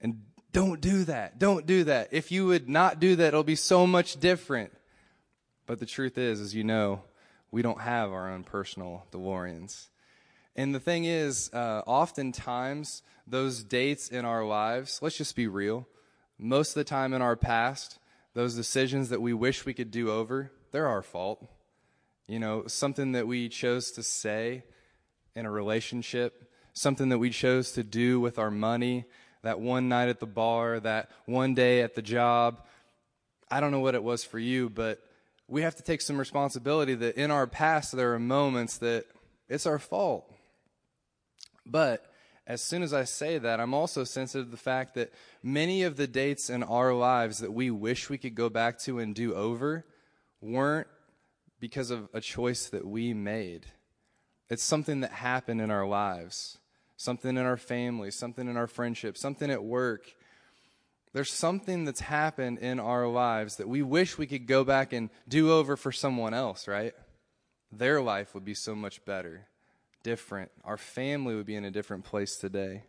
And 0.00 0.22
don't 0.52 0.80
do 0.80 1.04
that. 1.04 1.38
Don't 1.38 1.66
do 1.66 1.84
that. 1.84 2.08
If 2.12 2.30
you 2.30 2.46
would 2.46 2.68
not 2.68 3.00
do 3.00 3.16
that, 3.16 3.28
it'll 3.28 3.42
be 3.42 3.56
so 3.56 3.86
much 3.86 4.20
different. 4.20 4.72
But 5.66 5.78
the 5.78 5.86
truth 5.86 6.18
is, 6.18 6.40
as 6.40 6.54
you 6.54 6.64
know, 6.64 7.02
we 7.50 7.62
don't 7.62 7.80
have 7.80 8.12
our 8.12 8.30
own 8.30 8.44
personal 8.44 9.06
DeLoreans. 9.12 9.88
And 10.54 10.74
the 10.74 10.80
thing 10.80 11.04
is, 11.04 11.50
uh, 11.52 11.82
oftentimes, 11.86 13.02
those 13.26 13.62
dates 13.62 14.08
in 14.08 14.24
our 14.24 14.44
lives, 14.44 14.98
let's 15.00 15.16
just 15.16 15.36
be 15.36 15.46
real, 15.46 15.86
most 16.38 16.70
of 16.70 16.74
the 16.74 16.84
time 16.84 17.14
in 17.14 17.22
our 17.22 17.36
past, 17.36 17.98
those 18.34 18.54
decisions 18.54 19.08
that 19.10 19.22
we 19.22 19.32
wish 19.32 19.64
we 19.64 19.74
could 19.74 19.90
do 19.90 20.10
over, 20.10 20.50
they're 20.72 20.88
our 20.88 21.02
fault. 21.02 21.46
You 22.26 22.38
know, 22.38 22.66
something 22.66 23.12
that 23.12 23.26
we 23.26 23.48
chose 23.48 23.92
to 23.92 24.02
say 24.02 24.64
in 25.34 25.46
a 25.46 25.50
relationship, 25.50 26.50
something 26.72 27.08
that 27.10 27.18
we 27.18 27.30
chose 27.30 27.72
to 27.72 27.82
do 27.82 28.20
with 28.20 28.38
our 28.38 28.50
money, 28.50 29.04
that 29.42 29.60
one 29.60 29.88
night 29.88 30.08
at 30.08 30.20
the 30.20 30.26
bar, 30.26 30.80
that 30.80 31.10
one 31.26 31.54
day 31.54 31.82
at 31.82 31.94
the 31.94 32.02
job. 32.02 32.62
I 33.50 33.60
don't 33.60 33.72
know 33.72 33.80
what 33.80 33.94
it 33.94 34.02
was 34.02 34.24
for 34.24 34.38
you, 34.38 34.70
but 34.70 34.98
we 35.48 35.62
have 35.62 35.74
to 35.76 35.82
take 35.82 36.00
some 36.00 36.18
responsibility 36.18 36.94
that 36.94 37.16
in 37.16 37.30
our 37.30 37.46
past 37.46 37.92
there 37.92 38.14
are 38.14 38.18
moments 38.18 38.78
that 38.78 39.04
it's 39.48 39.66
our 39.66 39.78
fault. 39.78 40.32
But 41.66 42.06
as 42.46 42.62
soon 42.62 42.82
as 42.82 42.92
I 42.92 43.04
say 43.04 43.38
that, 43.38 43.60
I'm 43.60 43.74
also 43.74 44.04
sensitive 44.04 44.46
to 44.46 44.50
the 44.50 44.56
fact 44.56 44.94
that 44.94 45.12
many 45.42 45.82
of 45.82 45.96
the 45.96 46.06
dates 46.06 46.50
in 46.50 46.62
our 46.62 46.94
lives 46.94 47.38
that 47.38 47.52
we 47.52 47.70
wish 47.70 48.10
we 48.10 48.18
could 48.18 48.34
go 48.34 48.48
back 48.48 48.78
to 48.80 48.98
and 48.98 49.14
do 49.14 49.34
over 49.34 49.84
weren't 50.40 50.88
because 51.60 51.90
of 51.90 52.08
a 52.12 52.20
choice 52.20 52.66
that 52.66 52.86
we 52.86 53.14
made. 53.14 53.66
It's 54.50 54.62
something 54.62 55.00
that 55.00 55.12
happened 55.12 55.60
in 55.60 55.70
our 55.70 55.86
lives, 55.86 56.58
something 57.02 57.36
in 57.36 57.44
our 57.44 57.56
family, 57.56 58.10
something 58.10 58.48
in 58.48 58.56
our 58.56 58.68
friendship, 58.68 59.18
something 59.18 59.50
at 59.50 59.64
work. 59.64 60.14
There's 61.12 61.32
something 61.32 61.84
that's 61.84 62.00
happened 62.00 62.58
in 62.58 62.78
our 62.78 63.08
lives 63.08 63.56
that 63.56 63.68
we 63.68 63.82
wish 63.82 64.16
we 64.16 64.26
could 64.26 64.46
go 64.46 64.62
back 64.62 64.92
and 64.92 65.10
do 65.28 65.52
over 65.52 65.76
for 65.76 65.90
someone 65.90 66.32
else, 66.32 66.68
right? 66.68 66.94
Their 67.72 68.00
life 68.00 68.34
would 68.34 68.44
be 68.44 68.54
so 68.54 68.74
much 68.74 69.04
better 69.04 69.48
different. 70.02 70.50
Our 70.64 70.76
family 70.76 71.34
would 71.34 71.46
be 71.46 71.56
in 71.56 71.64
a 71.64 71.70
different 71.70 72.04
place 72.04 72.36
today. 72.36 72.84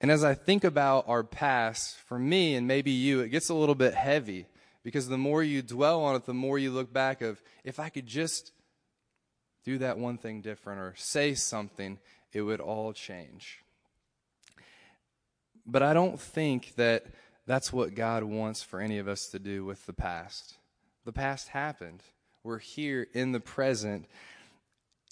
And 0.00 0.10
as 0.10 0.24
I 0.24 0.34
think 0.34 0.64
about 0.64 1.04
our 1.08 1.22
past, 1.22 1.96
for 1.96 2.18
me 2.18 2.56
and 2.56 2.66
maybe 2.66 2.90
you, 2.90 3.20
it 3.20 3.28
gets 3.28 3.48
a 3.48 3.54
little 3.54 3.74
bit 3.74 3.94
heavy 3.94 4.46
because 4.82 5.08
the 5.08 5.16
more 5.16 5.42
you 5.42 5.62
dwell 5.62 6.02
on 6.02 6.16
it, 6.16 6.26
the 6.26 6.34
more 6.34 6.58
you 6.58 6.70
look 6.70 6.92
back 6.92 7.22
of 7.22 7.40
if 7.62 7.78
I 7.78 7.88
could 7.88 8.06
just 8.06 8.52
do 9.64 9.78
that 9.78 9.98
one 9.98 10.18
thing 10.18 10.42
different 10.42 10.80
or 10.80 10.94
say 10.96 11.34
something, 11.34 11.98
it 12.34 12.42
would 12.42 12.60
all 12.60 12.92
change. 12.92 13.60
But 15.66 15.82
I 15.82 15.94
don't 15.94 16.20
think 16.20 16.74
that 16.76 17.06
that's 17.46 17.72
what 17.72 17.94
God 17.94 18.24
wants 18.24 18.62
for 18.62 18.80
any 18.80 18.98
of 18.98 19.08
us 19.08 19.28
to 19.28 19.38
do 19.38 19.64
with 19.64 19.86
the 19.86 19.92
past. 19.92 20.56
The 21.04 21.12
past 21.12 21.48
happened. 21.48 22.02
We're 22.42 22.58
here 22.58 23.06
in 23.12 23.32
the 23.32 23.40
present. 23.40 24.06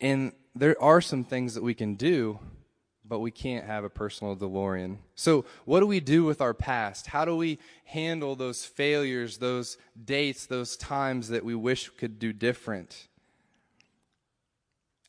And 0.01 0.33
there 0.55 0.81
are 0.83 1.01
some 1.01 1.25
things 1.25 1.55
that 1.55 1.63
we 1.63 1.75
can 1.75 1.95
do, 1.95 2.39
but 3.05 3.21
we 3.21 3.31
can't 3.31 3.67
have 3.67 3.85
a 3.85 3.91
personal 3.91 4.37
DeLorean. 4.37 4.99
So, 5.15 5.45
what 5.65 5.81
do 5.81 5.87
we 5.87 6.01
do 6.01 6.25
with 6.25 6.41
our 6.41 6.55
past? 6.55 7.07
How 7.07 7.25
do 7.25 7.37
we 7.37 7.59
handle 7.85 8.35
those 8.35 8.65
failures, 8.65 9.39
those 9.39 9.79
dates, 10.03 10.47
those 10.47 10.77
times 10.77 11.29
that 11.29 11.45
we 11.45 11.55
wish 11.55 11.89
could 11.91 12.19
do 12.19 12.33
different? 12.33 13.09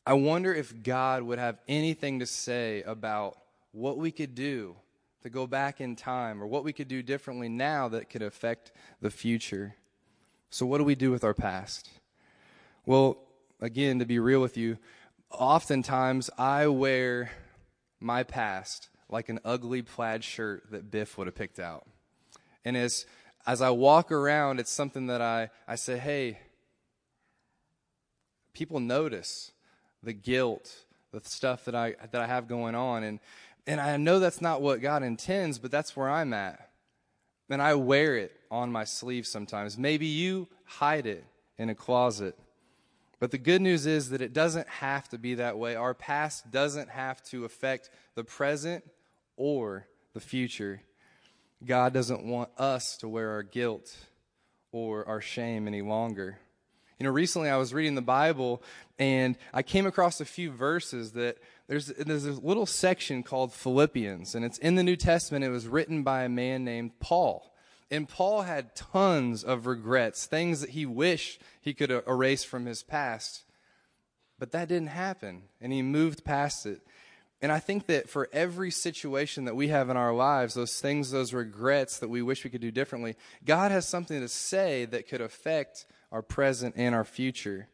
I 0.06 0.14
wonder 0.14 0.54
if 0.54 0.82
God 0.82 1.22
would 1.22 1.38
have 1.38 1.58
anything 1.66 2.18
to 2.18 2.26
say 2.26 2.82
about 2.82 3.38
what 3.72 3.96
we 3.96 4.10
could 4.12 4.34
do 4.34 4.76
to 5.22 5.30
go 5.30 5.46
back 5.46 5.80
in 5.80 5.96
time 5.96 6.42
or 6.42 6.46
what 6.46 6.64
we 6.64 6.72
could 6.74 6.88
do 6.88 7.02
differently 7.02 7.48
now 7.48 7.88
that 7.88 8.10
could 8.10 8.22
affect 8.22 8.72
the 9.00 9.10
future. 9.10 9.74
So, 10.50 10.66
what 10.66 10.78
do 10.78 10.84
we 10.84 10.94
do 10.94 11.10
with 11.10 11.24
our 11.24 11.32
past? 11.32 11.88
Well, 12.84 13.18
again, 13.60 13.98
to 14.00 14.04
be 14.04 14.18
real 14.18 14.42
with 14.42 14.58
you, 14.58 14.76
oftentimes 15.30 16.28
I 16.36 16.66
wear 16.66 17.30
my 17.98 18.22
past 18.22 18.90
like 19.08 19.30
an 19.30 19.40
ugly 19.44 19.80
plaid 19.80 20.22
shirt 20.22 20.70
that 20.70 20.90
Biff 20.90 21.16
would 21.16 21.26
have 21.26 21.34
picked 21.34 21.58
out. 21.58 21.86
And 22.64 22.76
as 22.76 23.06
as 23.46 23.62
I 23.62 23.70
walk 23.70 24.12
around, 24.12 24.60
it's 24.60 24.70
something 24.70 25.06
that 25.08 25.20
I, 25.20 25.50
I 25.68 25.76
say, 25.76 25.98
hey, 25.98 26.38
people 28.54 28.80
notice 28.80 29.52
the 30.04 30.12
guilt, 30.12 30.84
the 31.12 31.20
stuff 31.24 31.64
that 31.64 31.74
I 31.74 31.94
that 32.12 32.20
I 32.20 32.26
have 32.26 32.48
going 32.48 32.74
on. 32.74 33.02
And 33.02 33.20
and 33.66 33.80
I 33.80 33.96
know 33.96 34.18
that's 34.18 34.40
not 34.40 34.62
what 34.62 34.80
God 34.80 35.02
intends, 35.02 35.58
but 35.58 35.70
that's 35.70 35.96
where 35.96 36.10
I'm 36.10 36.32
at. 36.32 36.70
And 37.48 37.60
I 37.60 37.74
wear 37.74 38.16
it 38.16 38.32
on 38.50 38.72
my 38.72 38.84
sleeve 38.84 39.26
sometimes. 39.26 39.76
Maybe 39.76 40.06
you 40.06 40.48
hide 40.64 41.06
it 41.06 41.24
in 41.58 41.68
a 41.68 41.74
closet. 41.74 42.36
But 43.20 43.30
the 43.30 43.38
good 43.38 43.62
news 43.62 43.86
is 43.86 44.10
that 44.10 44.20
it 44.20 44.32
doesn't 44.32 44.68
have 44.68 45.08
to 45.10 45.18
be 45.18 45.36
that 45.36 45.56
way. 45.56 45.76
Our 45.76 45.94
past 45.94 46.50
doesn't 46.50 46.90
have 46.90 47.22
to 47.24 47.44
affect 47.44 47.90
the 48.14 48.24
present 48.24 48.84
or 49.36 49.86
the 50.12 50.20
future. 50.20 50.82
God 51.64 51.94
doesn't 51.94 52.24
want 52.24 52.50
us 52.58 52.96
to 52.98 53.08
wear 53.08 53.30
our 53.30 53.42
guilt 53.42 53.96
or 54.72 55.06
our 55.08 55.20
shame 55.20 55.66
any 55.66 55.82
longer. 55.82 56.38
You 56.98 57.04
know, 57.04 57.10
recently 57.10 57.50
I 57.50 57.56
was 57.56 57.74
reading 57.74 57.94
the 57.94 58.02
Bible 58.02 58.62
and 58.98 59.36
I 59.52 59.62
came 59.62 59.86
across 59.86 60.20
a 60.20 60.24
few 60.24 60.50
verses 60.50 61.12
that 61.12 61.38
there's, 61.66 61.86
there's 61.86 62.26
a 62.26 62.32
little 62.32 62.66
section 62.66 63.22
called 63.22 63.52
Philippians, 63.52 64.34
and 64.34 64.44
it's 64.44 64.58
in 64.58 64.74
the 64.74 64.82
New 64.82 64.96
Testament. 64.96 65.44
It 65.44 65.50
was 65.50 65.66
written 65.66 66.02
by 66.02 66.24
a 66.24 66.28
man 66.28 66.64
named 66.64 67.00
Paul. 67.00 67.54
And 67.90 68.08
Paul 68.08 68.42
had 68.42 68.76
tons 68.76 69.42
of 69.42 69.66
regrets, 69.66 70.26
things 70.26 70.60
that 70.60 70.70
he 70.70 70.84
wished 70.84 71.40
he 71.60 71.74
could 71.74 71.90
er, 71.90 72.02
erase 72.06 72.44
from 72.44 72.66
his 72.66 72.82
past. 72.82 73.44
But 74.38 74.52
that 74.52 74.68
didn't 74.68 74.88
happen, 74.88 75.44
and 75.60 75.72
he 75.72 75.80
moved 75.80 76.24
past 76.24 76.66
it. 76.66 76.80
And 77.40 77.52
I 77.52 77.60
think 77.60 77.86
that 77.86 78.08
for 78.08 78.28
every 78.32 78.70
situation 78.70 79.44
that 79.44 79.56
we 79.56 79.68
have 79.68 79.90
in 79.90 79.96
our 79.96 80.14
lives, 80.14 80.54
those 80.54 80.80
things, 80.80 81.10
those 81.10 81.32
regrets 81.32 81.98
that 81.98 82.08
we 82.08 82.22
wish 82.22 82.44
we 82.44 82.50
could 82.50 82.60
do 82.60 82.70
differently, 82.70 83.16
God 83.44 83.70
has 83.70 83.86
something 83.86 84.20
to 84.20 84.28
say 84.28 84.86
that 84.86 85.08
could 85.08 85.20
affect 85.20 85.86
our 86.14 86.22
present 86.22 86.74
and 86.78 86.94
our 86.94 87.04
future. 87.04 87.66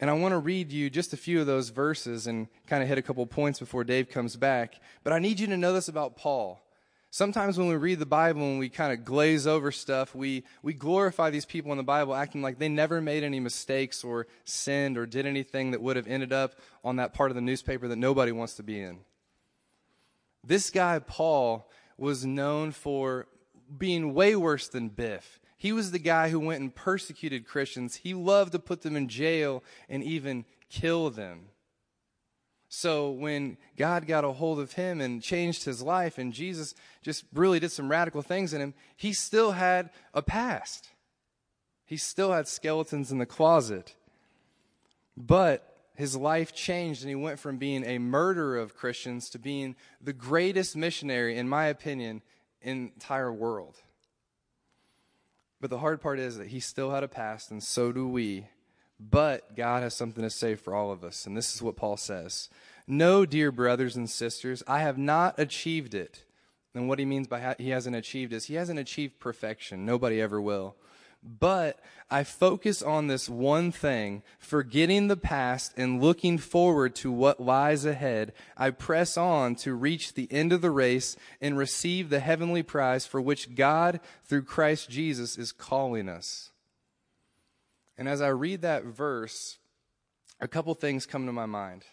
And 0.00 0.08
I 0.08 0.14
want 0.14 0.32
to 0.32 0.38
read 0.38 0.72
you 0.72 0.88
just 0.88 1.12
a 1.12 1.16
few 1.18 1.42
of 1.42 1.46
those 1.46 1.68
verses 1.68 2.26
and 2.26 2.48
kind 2.66 2.82
of 2.82 2.88
hit 2.88 2.96
a 2.96 3.02
couple 3.02 3.24
points 3.26 3.58
before 3.58 3.84
Dave 3.84 4.08
comes 4.08 4.34
back. 4.34 4.80
But 5.04 5.12
I 5.12 5.18
need 5.18 5.38
you 5.38 5.46
to 5.48 5.58
know 5.58 5.74
this 5.74 5.86
about 5.86 6.16
Paul. 6.16 6.58
Sometimes 7.10 7.58
when 7.58 7.68
we 7.68 7.74
read 7.74 7.98
the 7.98 8.06
Bible 8.06 8.40
and 8.40 8.58
we 8.58 8.70
kind 8.70 8.94
of 8.94 9.04
glaze 9.04 9.46
over 9.46 9.70
stuff, 9.70 10.14
we, 10.14 10.44
we 10.62 10.72
glorify 10.72 11.28
these 11.28 11.44
people 11.44 11.70
in 11.70 11.76
the 11.76 11.84
Bible 11.84 12.14
acting 12.14 12.40
like 12.40 12.58
they 12.58 12.68
never 12.70 13.02
made 13.02 13.24
any 13.24 13.40
mistakes 13.40 14.02
or 14.02 14.26
sinned 14.46 14.96
or 14.96 15.04
did 15.04 15.26
anything 15.26 15.72
that 15.72 15.82
would 15.82 15.96
have 15.96 16.06
ended 16.06 16.32
up 16.32 16.54
on 16.82 16.96
that 16.96 17.12
part 17.12 17.30
of 17.30 17.34
the 17.34 17.42
newspaper 17.42 17.88
that 17.88 17.96
nobody 17.96 18.32
wants 18.32 18.54
to 18.54 18.62
be 18.62 18.80
in. 18.80 19.00
This 20.42 20.70
guy, 20.70 20.98
Paul, 20.98 21.68
was 21.98 22.24
known 22.24 22.70
for 22.70 23.26
being 23.76 24.14
way 24.14 24.34
worse 24.34 24.68
than 24.68 24.88
Biff. 24.88 25.40
He 25.60 25.72
was 25.72 25.90
the 25.90 25.98
guy 25.98 26.30
who 26.30 26.40
went 26.40 26.62
and 26.62 26.74
persecuted 26.74 27.46
Christians. 27.46 27.96
He 27.96 28.14
loved 28.14 28.52
to 28.52 28.58
put 28.58 28.80
them 28.80 28.96
in 28.96 29.08
jail 29.08 29.62
and 29.90 30.02
even 30.02 30.46
kill 30.70 31.10
them. 31.10 31.48
So 32.70 33.10
when 33.10 33.58
God 33.76 34.06
got 34.06 34.24
a 34.24 34.32
hold 34.32 34.58
of 34.58 34.72
him 34.72 35.02
and 35.02 35.22
changed 35.22 35.64
his 35.64 35.82
life, 35.82 36.16
and 36.16 36.32
Jesus 36.32 36.74
just 37.02 37.26
really 37.34 37.60
did 37.60 37.72
some 37.72 37.90
radical 37.90 38.22
things 38.22 38.54
in 38.54 38.62
him, 38.62 38.72
he 38.96 39.12
still 39.12 39.52
had 39.52 39.90
a 40.14 40.22
past. 40.22 40.88
He 41.84 41.98
still 41.98 42.32
had 42.32 42.48
skeletons 42.48 43.12
in 43.12 43.18
the 43.18 43.26
closet. 43.26 43.94
But 45.14 45.76
his 45.94 46.16
life 46.16 46.54
changed, 46.54 47.02
and 47.02 47.10
he 47.10 47.16
went 47.16 47.38
from 47.38 47.58
being 47.58 47.84
a 47.84 47.98
murderer 47.98 48.56
of 48.56 48.74
Christians 48.74 49.28
to 49.28 49.38
being 49.38 49.76
the 50.00 50.14
greatest 50.14 50.74
missionary, 50.74 51.36
in 51.36 51.50
my 51.50 51.66
opinion, 51.66 52.22
in 52.62 52.86
the 52.86 52.92
entire 52.94 53.30
world. 53.30 53.76
But 55.60 55.70
the 55.70 55.78
hard 55.78 56.00
part 56.00 56.18
is 56.18 56.38
that 56.38 56.48
he 56.48 56.60
still 56.60 56.90
had 56.90 57.04
a 57.04 57.08
past, 57.08 57.50
and 57.50 57.62
so 57.62 57.92
do 57.92 58.08
we. 58.08 58.46
But 58.98 59.56
God 59.56 59.82
has 59.82 59.94
something 59.94 60.22
to 60.22 60.30
say 60.30 60.54
for 60.54 60.74
all 60.74 60.90
of 60.90 61.04
us. 61.04 61.26
And 61.26 61.36
this 61.36 61.54
is 61.54 61.62
what 61.62 61.76
Paul 61.76 61.96
says 61.96 62.48
No, 62.86 63.26
dear 63.26 63.50
brothers 63.52 63.96
and 63.96 64.08
sisters, 64.08 64.62
I 64.66 64.80
have 64.80 64.98
not 64.98 65.38
achieved 65.38 65.94
it. 65.94 66.24
And 66.74 66.88
what 66.88 66.98
he 66.98 67.04
means 67.04 67.26
by 67.26 67.40
ha- 67.40 67.54
he 67.58 67.70
hasn't 67.70 67.96
achieved 67.96 68.32
is 68.32 68.44
he 68.44 68.54
hasn't 68.54 68.78
achieved 68.78 69.18
perfection. 69.18 69.84
Nobody 69.84 70.20
ever 70.20 70.40
will. 70.40 70.76
But 71.22 71.78
I 72.10 72.24
focus 72.24 72.82
on 72.82 73.06
this 73.06 73.28
one 73.28 73.72
thing, 73.72 74.22
forgetting 74.38 75.08
the 75.08 75.16
past 75.16 75.74
and 75.76 76.02
looking 76.02 76.38
forward 76.38 76.94
to 76.96 77.12
what 77.12 77.40
lies 77.40 77.84
ahead. 77.84 78.32
I 78.56 78.70
press 78.70 79.16
on 79.16 79.54
to 79.56 79.74
reach 79.74 80.14
the 80.14 80.28
end 80.30 80.52
of 80.52 80.62
the 80.62 80.70
race 80.70 81.16
and 81.40 81.58
receive 81.58 82.08
the 82.08 82.20
heavenly 82.20 82.62
prize 82.62 83.06
for 83.06 83.20
which 83.20 83.54
God, 83.54 84.00
through 84.24 84.42
Christ 84.42 84.88
Jesus, 84.88 85.36
is 85.36 85.52
calling 85.52 86.08
us. 86.08 86.50
And 87.98 88.08
as 88.08 88.22
I 88.22 88.28
read 88.28 88.62
that 88.62 88.84
verse, 88.84 89.58
a 90.40 90.48
couple 90.48 90.74
things 90.74 91.04
come 91.04 91.26
to 91.26 91.32
my 91.32 91.46
mind. 91.46 91.84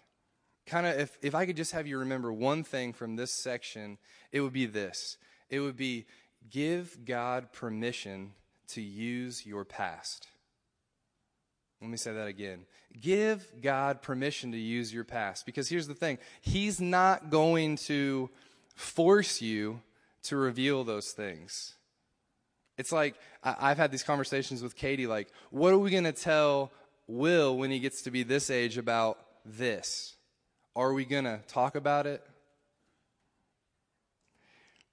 Kind 0.65 0.88
of, 0.88 0.98
if, 1.00 1.17
if 1.22 1.36
I 1.36 1.46
could 1.46 1.57
just 1.57 1.74
have 1.74 1.86
you 1.86 1.98
remember 2.00 2.31
one 2.31 2.63
thing 2.63 2.93
from 2.93 3.17
this 3.17 3.34
section, 3.34 3.98
it 4.31 4.39
would 4.41 4.53
be 4.53 4.65
this 4.65 5.17
it 5.50 5.60
would 5.60 5.77
be 5.77 6.05
give 6.50 7.05
God 7.05 7.51
permission 7.53 8.34
to 8.69 8.81
use 8.81 9.45
your 9.45 9.65
past. 9.65 10.27
Let 11.81 11.89
me 11.89 11.97
say 11.97 12.13
that 12.13 12.27
again. 12.27 12.65
Give 13.00 13.45
God 13.62 14.01
permission 14.01 14.51
to 14.51 14.57
use 14.57 14.93
your 14.93 15.03
past. 15.03 15.45
Because 15.45 15.69
here's 15.69 15.88
the 15.88 15.93
thing 15.93 16.17
He's 16.41 16.81
not 16.81 17.29
going 17.29 17.77
to 17.88 18.29
force 18.75 19.41
you 19.41 19.81
to 20.24 20.38
reveal 20.38 20.83
those 20.83 21.12
things. 21.12 21.75
It's 22.77 22.91
like 22.91 23.15
I've 23.43 23.77
had 23.77 23.91
these 23.91 24.03
conversations 24.03 24.62
with 24.62 24.75
Katie 24.75 25.07
like, 25.07 25.29
what 25.50 25.74
are 25.74 25.79
we 25.79 25.89
going 25.89 26.03
to 26.03 26.12
tell 26.12 26.71
Will 27.07 27.57
when 27.57 27.71
he 27.71 27.79
gets 27.79 28.03
to 28.03 28.12
be 28.12 28.24
this 28.24 28.50
age 28.50 28.77
about 28.77 29.17
this? 29.45 30.15
Are 30.75 30.93
we 30.93 31.05
going 31.05 31.24
to 31.24 31.39
talk 31.47 31.75
about 31.75 32.05
it? 32.05 32.21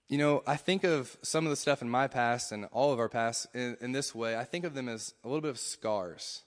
You 0.08 0.18
know, 0.18 0.42
I 0.46 0.56
think 0.56 0.84
of 0.84 1.16
some 1.23 1.46
of 1.46 1.50
the 1.50 1.56
stuff 1.56 1.80
in 1.80 1.88
my 1.88 2.08
past 2.08 2.52
and 2.52 2.66
all 2.73 2.92
of 2.92 2.99
our 2.99 3.08
past 3.08 3.46
in, 3.54 3.76
in 3.80 3.92
this 3.92 4.14
way. 4.14 4.37
I 4.37 4.44
think 4.44 4.64
of 4.64 4.75
them 4.75 4.88
as 4.88 5.14
a 5.25 5.28
little 5.28 5.40
bit 5.40 5.50
of 5.50 5.58
scars 5.58 6.42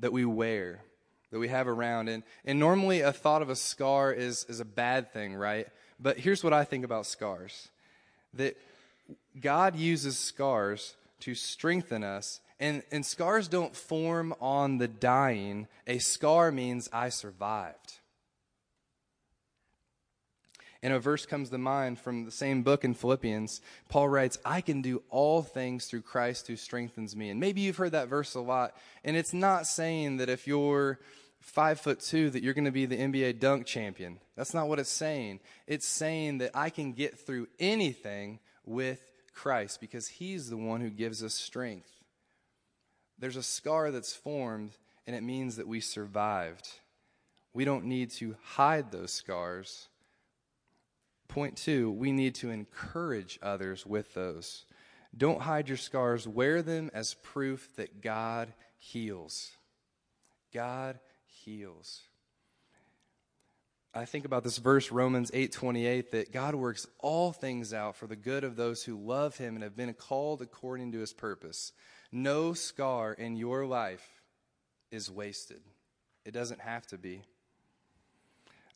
that 0.00 0.12
we 0.12 0.26
wear, 0.26 0.82
that 1.30 1.38
we 1.38 1.48
have 1.48 1.66
around. 1.66 2.08
And, 2.08 2.22
and 2.44 2.58
normally 2.58 3.00
a 3.00 3.12
thought 3.12 3.40
of 3.40 3.48
a 3.48 3.56
scar 3.56 4.12
is, 4.12 4.44
is 4.48 4.60
a 4.60 4.64
bad 4.64 5.10
thing, 5.12 5.34
right? 5.34 5.68
But 5.98 6.18
here's 6.18 6.44
what 6.44 6.52
I 6.52 6.64
think 6.64 6.84
about 6.84 7.06
scars 7.06 7.68
that 8.34 8.56
God 9.40 9.76
uses 9.76 10.18
scars 10.18 10.96
to 11.20 11.34
strengthen 11.34 12.04
us. 12.04 12.40
And, 12.60 12.82
and 12.92 13.04
scars 13.06 13.48
don't 13.48 13.74
form 13.74 14.34
on 14.40 14.78
the 14.78 14.88
dying. 14.88 15.66
A 15.86 15.98
scar 15.98 16.52
means 16.52 16.88
I 16.92 17.08
survived. 17.08 17.98
And 20.84 20.92
a 20.92 20.98
verse 20.98 21.24
comes 21.24 21.48
to 21.48 21.56
mind 21.56 21.98
from 21.98 22.26
the 22.26 22.30
same 22.30 22.62
book 22.62 22.84
in 22.84 22.92
Philippians. 22.92 23.62
Paul 23.88 24.10
writes, 24.10 24.36
I 24.44 24.60
can 24.60 24.82
do 24.82 25.02
all 25.08 25.40
things 25.40 25.86
through 25.86 26.02
Christ 26.02 26.46
who 26.46 26.56
strengthens 26.56 27.16
me. 27.16 27.30
And 27.30 27.40
maybe 27.40 27.62
you've 27.62 27.78
heard 27.78 27.92
that 27.92 28.08
verse 28.08 28.34
a 28.34 28.40
lot. 28.42 28.76
And 29.02 29.16
it's 29.16 29.32
not 29.32 29.66
saying 29.66 30.18
that 30.18 30.28
if 30.28 30.46
you're 30.46 31.00
five 31.40 31.80
foot 31.80 32.00
two 32.00 32.28
that 32.28 32.42
you're 32.42 32.52
going 32.52 32.66
to 32.66 32.70
be 32.70 32.84
the 32.84 32.98
NBA 32.98 33.40
dunk 33.40 33.64
champion. 33.64 34.18
That's 34.36 34.52
not 34.52 34.68
what 34.68 34.78
it's 34.78 34.90
saying. 34.90 35.40
It's 35.66 35.86
saying 35.86 36.38
that 36.38 36.50
I 36.52 36.68
can 36.68 36.92
get 36.92 37.18
through 37.18 37.48
anything 37.58 38.38
with 38.66 39.00
Christ 39.32 39.80
because 39.80 40.06
he's 40.06 40.50
the 40.50 40.58
one 40.58 40.82
who 40.82 40.90
gives 40.90 41.24
us 41.24 41.32
strength. 41.32 41.90
There's 43.18 43.36
a 43.36 43.42
scar 43.42 43.90
that's 43.90 44.14
formed 44.14 44.72
and 45.06 45.16
it 45.16 45.22
means 45.22 45.56
that 45.56 45.66
we 45.66 45.80
survived. 45.80 46.68
We 47.54 47.64
don't 47.64 47.86
need 47.86 48.10
to 48.12 48.36
hide 48.42 48.92
those 48.92 49.12
scars 49.12 49.88
Point 51.28 51.56
two, 51.56 51.90
we 51.90 52.12
need 52.12 52.34
to 52.36 52.50
encourage 52.50 53.38
others 53.42 53.84
with 53.86 54.14
those. 54.14 54.66
Don't 55.16 55.42
hide 55.42 55.68
your 55.68 55.78
scars, 55.78 56.26
wear 56.26 56.62
them 56.62 56.90
as 56.92 57.14
proof 57.14 57.74
that 57.76 58.00
God 58.00 58.52
heals. 58.78 59.52
God 60.52 60.98
heals. 61.24 62.02
I 63.96 64.06
think 64.06 64.24
about 64.24 64.42
this 64.42 64.58
verse 64.58 64.90
Romans 64.90 65.30
8:28 65.32 66.10
that 66.10 66.32
God 66.32 66.56
works 66.56 66.86
all 66.98 67.32
things 67.32 67.72
out 67.72 67.94
for 67.94 68.08
the 68.08 68.16
good 68.16 68.42
of 68.42 68.56
those 68.56 68.82
who 68.82 68.96
love 68.96 69.36
him 69.36 69.54
and 69.54 69.62
have 69.62 69.76
been 69.76 69.94
called 69.94 70.42
according 70.42 70.90
to 70.92 70.98
his 70.98 71.12
purpose. 71.12 71.72
No 72.10 72.54
scar 72.54 73.12
in 73.12 73.36
your 73.36 73.66
life 73.66 74.20
is 74.90 75.10
wasted. 75.10 75.62
It 76.24 76.32
doesn't 76.32 76.60
have 76.60 76.86
to 76.88 76.98
be. 76.98 77.22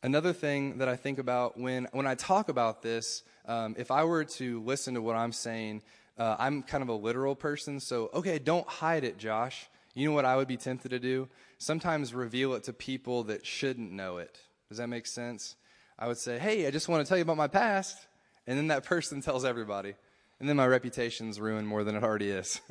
Another 0.01 0.31
thing 0.31 0.77
that 0.77 0.87
I 0.87 0.95
think 0.95 1.19
about 1.19 1.59
when, 1.59 1.87
when 1.91 2.07
I 2.07 2.15
talk 2.15 2.47
about 2.47 2.81
this, 2.81 3.23
um, 3.45 3.75
if 3.77 3.91
I 3.91 4.05
were 4.05 4.23
to 4.23 4.61
listen 4.61 4.93
to 4.93 5.01
what 5.01 5.17
I'm 5.17 5.33
saying, 5.33 5.81
uh, 6.17 6.37
I'm 6.39 6.63
kind 6.63 6.81
of 6.81 6.87
a 6.87 6.93
literal 6.93 7.35
person. 7.35 7.81
So, 7.81 8.09
okay, 8.13 8.39
don't 8.39 8.67
hide 8.67 9.03
it, 9.03 9.17
Josh. 9.17 9.69
You 9.95 10.07
know 10.07 10.15
what 10.15 10.23
I 10.23 10.37
would 10.37 10.47
be 10.47 10.55
tempted 10.55 10.89
to 10.89 10.99
do? 10.99 11.27
Sometimes 11.57 12.13
reveal 12.13 12.53
it 12.53 12.63
to 12.63 12.73
people 12.73 13.23
that 13.25 13.45
shouldn't 13.45 13.91
know 13.91 14.19
it. 14.19 14.39
Does 14.69 14.77
that 14.77 14.87
make 14.87 15.05
sense? 15.05 15.57
I 15.97 16.07
would 16.07 16.17
say, 16.17 16.39
hey, 16.39 16.65
I 16.65 16.71
just 16.71 16.87
want 16.87 17.05
to 17.05 17.09
tell 17.09 17.17
you 17.17 17.23
about 17.23 17.35
my 17.35 17.47
past. 17.47 18.07
And 18.47 18.57
then 18.57 18.67
that 18.67 18.83
person 18.85 19.21
tells 19.21 19.43
everybody. 19.43 19.95
And 20.39 20.47
then 20.47 20.55
my 20.55 20.67
reputation's 20.67 21.41
ruined 21.41 21.67
more 21.67 21.83
than 21.83 21.95
it 21.95 22.03
already 22.03 22.29
is. 22.29 22.61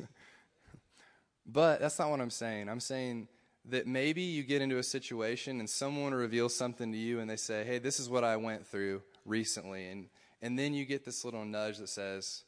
but 1.45 1.79
that's 1.79 1.99
not 1.99 2.09
what 2.09 2.21
I'm 2.21 2.31
saying. 2.31 2.69
I'm 2.69 2.79
saying, 2.79 3.27
that 3.65 3.87
maybe 3.87 4.21
you 4.21 4.43
get 4.43 4.61
into 4.61 4.77
a 4.77 4.83
situation 4.83 5.59
and 5.59 5.69
someone 5.69 6.13
reveals 6.13 6.55
something 6.55 6.91
to 6.91 6.97
you 6.97 7.19
and 7.19 7.29
they 7.29 7.35
say, 7.35 7.63
hey, 7.63 7.77
this 7.77 7.99
is 7.99 8.09
what 8.09 8.23
I 8.23 8.37
went 8.37 8.65
through 8.65 9.01
recently. 9.25 9.87
And, 9.89 10.07
and 10.41 10.57
then 10.57 10.73
you 10.73 10.85
get 10.85 11.05
this 11.05 11.25
little 11.25 11.45
nudge 11.45 11.77
that 11.77 11.89
says, 11.89 12.43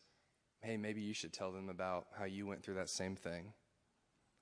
hey, 0.62 0.78
maybe 0.78 1.02
you 1.02 1.13
should 1.13 1.34
tell 1.34 1.52
them 1.52 1.69
about 1.69 2.08
how 2.17 2.26
you 2.26 2.45
went 2.45 2.63
through 2.63 2.76
that 2.76 2.89
same 2.89 3.15
thing. 3.15 3.54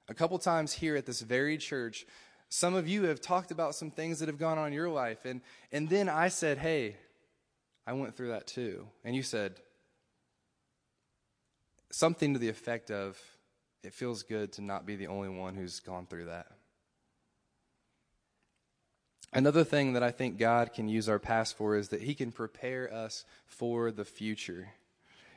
A 0.08 0.14
couple 0.14 0.38
times 0.38 0.74
here 0.74 0.96
at 0.96 1.06
this 1.06 1.22
very 1.22 1.58
church, 1.58 2.06
some 2.50 2.74
of 2.74 2.88
you 2.88 3.04
have 3.04 3.22
talked 3.22 3.52
about 3.52 3.76
some 3.76 3.92
things 3.92 4.20
that 4.20 4.28
have 4.28 4.40
gone 4.40 4.58
on 4.58 4.68
in 4.68 4.74
your 4.74 4.90
life. 4.90 5.26
And, 5.26 5.42
and 5.72 5.90
then 5.90 6.10
I 6.10 6.30
said, 6.30 6.58
hey, 6.58 6.96
I 7.86 7.94
went 7.94 8.16
through 8.16 8.30
that 8.30 8.48
too. 8.48 8.88
And 9.04 9.16
you 9.16 9.24
said 9.24 9.56
something 11.92 12.34
to 12.34 12.40
the 12.40 12.50
effect 12.50 12.92
of, 12.92 13.20
it 13.84 13.94
feels 13.94 14.24
good 14.24 14.52
to 14.54 14.62
not 14.62 14.86
be 14.86 14.96
the 14.96 15.08
only 15.08 15.30
one 15.30 15.56
who's 15.56 15.80
gone 15.80 16.06
through 16.06 16.26
that. 16.26 16.48
Another 19.32 19.64
thing 19.64 19.94
that 19.94 20.04
I 20.04 20.12
think 20.12 20.40
God 20.40 20.74
can 20.74 20.88
use 20.88 21.08
our 21.08 21.20
past 21.20 21.56
for 21.56 21.76
is 21.76 21.90
that 21.90 22.02
He 22.02 22.16
can 22.16 22.32
prepare 22.32 22.92
us 22.92 23.26
for 23.46 23.92
the 23.92 24.06
future. 24.06 24.70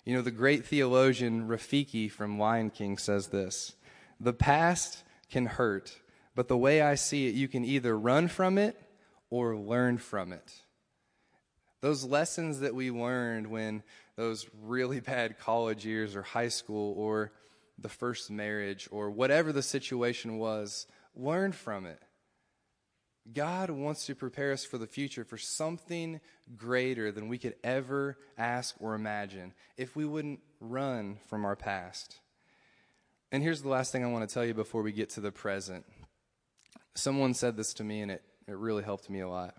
You 0.04 0.16
know, 0.16 0.22
the 0.22 0.30
great 0.30 0.64
theologian 0.64 1.46
Rafiki 1.46 2.10
from 2.10 2.38
Lion 2.38 2.70
King 2.70 2.96
says 2.96 3.28
this 3.28 3.74
The 4.18 4.32
past 4.32 5.04
can 5.30 5.46
hurt, 5.46 6.00
but 6.34 6.48
the 6.48 6.56
way 6.56 6.80
I 6.80 6.94
see 6.94 7.28
it, 7.28 7.34
you 7.34 7.48
can 7.48 7.64
either 7.64 7.98
run 7.98 8.28
from 8.28 8.56
it 8.56 8.80
or 9.28 9.56
learn 9.56 9.98
from 9.98 10.32
it. 10.32 10.52
Those 11.82 12.04
lessons 12.04 12.60
that 12.60 12.74
we 12.74 12.90
learned 12.90 13.48
when 13.48 13.82
those 14.16 14.46
really 14.62 15.00
bad 15.00 15.38
college 15.38 15.84
years 15.84 16.16
or 16.16 16.22
high 16.22 16.48
school 16.48 16.94
or 16.96 17.32
the 17.78 17.88
first 17.90 18.30
marriage 18.30 18.88
or 18.90 19.10
whatever 19.10 19.52
the 19.52 19.62
situation 19.62 20.38
was, 20.38 20.86
learn 21.14 21.52
from 21.52 21.84
it 21.84 22.00
God 23.30 23.70
wants 23.70 24.06
to 24.06 24.14
prepare 24.14 24.52
us 24.52 24.64
for 24.64 24.78
the 24.78 24.86
future 24.86 25.24
for 25.24 25.38
something 25.38 26.20
greater 26.56 27.12
than 27.12 27.28
we 27.28 27.38
could 27.38 27.54
ever 27.62 28.18
ask 28.36 28.74
or 28.80 28.94
imagine 28.94 29.52
if 29.76 29.94
we 29.94 30.04
wouldn't 30.04 30.40
run 30.60 31.18
from 31.28 31.44
our 31.44 31.54
past. 31.54 32.18
And 33.30 33.42
here's 33.42 33.62
the 33.62 33.68
last 33.68 33.92
thing 33.92 34.04
I 34.04 34.08
want 34.08 34.28
to 34.28 34.32
tell 34.32 34.44
you 34.44 34.54
before 34.54 34.82
we 34.82 34.92
get 34.92 35.10
to 35.10 35.20
the 35.20 35.30
present. 35.30 35.84
Someone 36.94 37.32
said 37.32 37.56
this 37.56 37.72
to 37.74 37.84
me, 37.84 38.00
and 38.00 38.10
it, 38.10 38.22
it 38.46 38.56
really 38.56 38.82
helped 38.82 39.08
me 39.08 39.20
a 39.20 39.28
lot. 39.28 39.54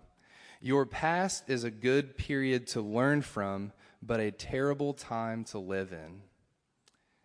Your 0.60 0.86
past 0.86 1.44
is 1.48 1.64
a 1.64 1.70
good 1.70 2.16
period 2.16 2.68
to 2.68 2.80
learn 2.80 3.22
from, 3.22 3.72
but 4.02 4.20
a 4.20 4.30
terrible 4.30 4.94
time 4.94 5.44
to 5.46 5.58
live 5.58 5.92
in. 5.92 6.20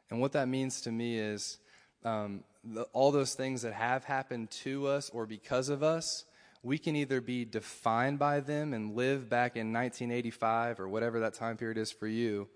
And 0.10 0.19
what 0.19 0.32
that 0.32 0.47
means 0.47 0.82
to 0.82 0.91
me 0.91 1.19
is 1.19 1.60
um, 2.04 2.43
the, 2.63 2.84
all 2.93 3.12
those 3.12 3.36
things 3.36 3.62
that 3.62 3.73
have 3.73 4.06
happened 4.06 4.49
to 4.52 4.88
us 4.88 5.10
or 5.12 5.25
because 5.25 5.69
of 5.69 5.84
us 5.84 6.25
we 6.62 6.78
can 6.78 6.95
either 6.95 7.22
be 7.22 7.45
defined 7.45 8.19
by 8.19 8.39
them 8.39 8.74
and 8.74 8.95
live 8.95 9.30
back 9.30 9.56
in 9.56 9.72
1985 9.72 10.80
or 10.80 10.89
whatever 10.89 11.22
that 11.22 11.34
time 11.34 11.58
period 11.58 11.78
is 11.78 11.91
for 11.91 12.08
you, 12.08 12.48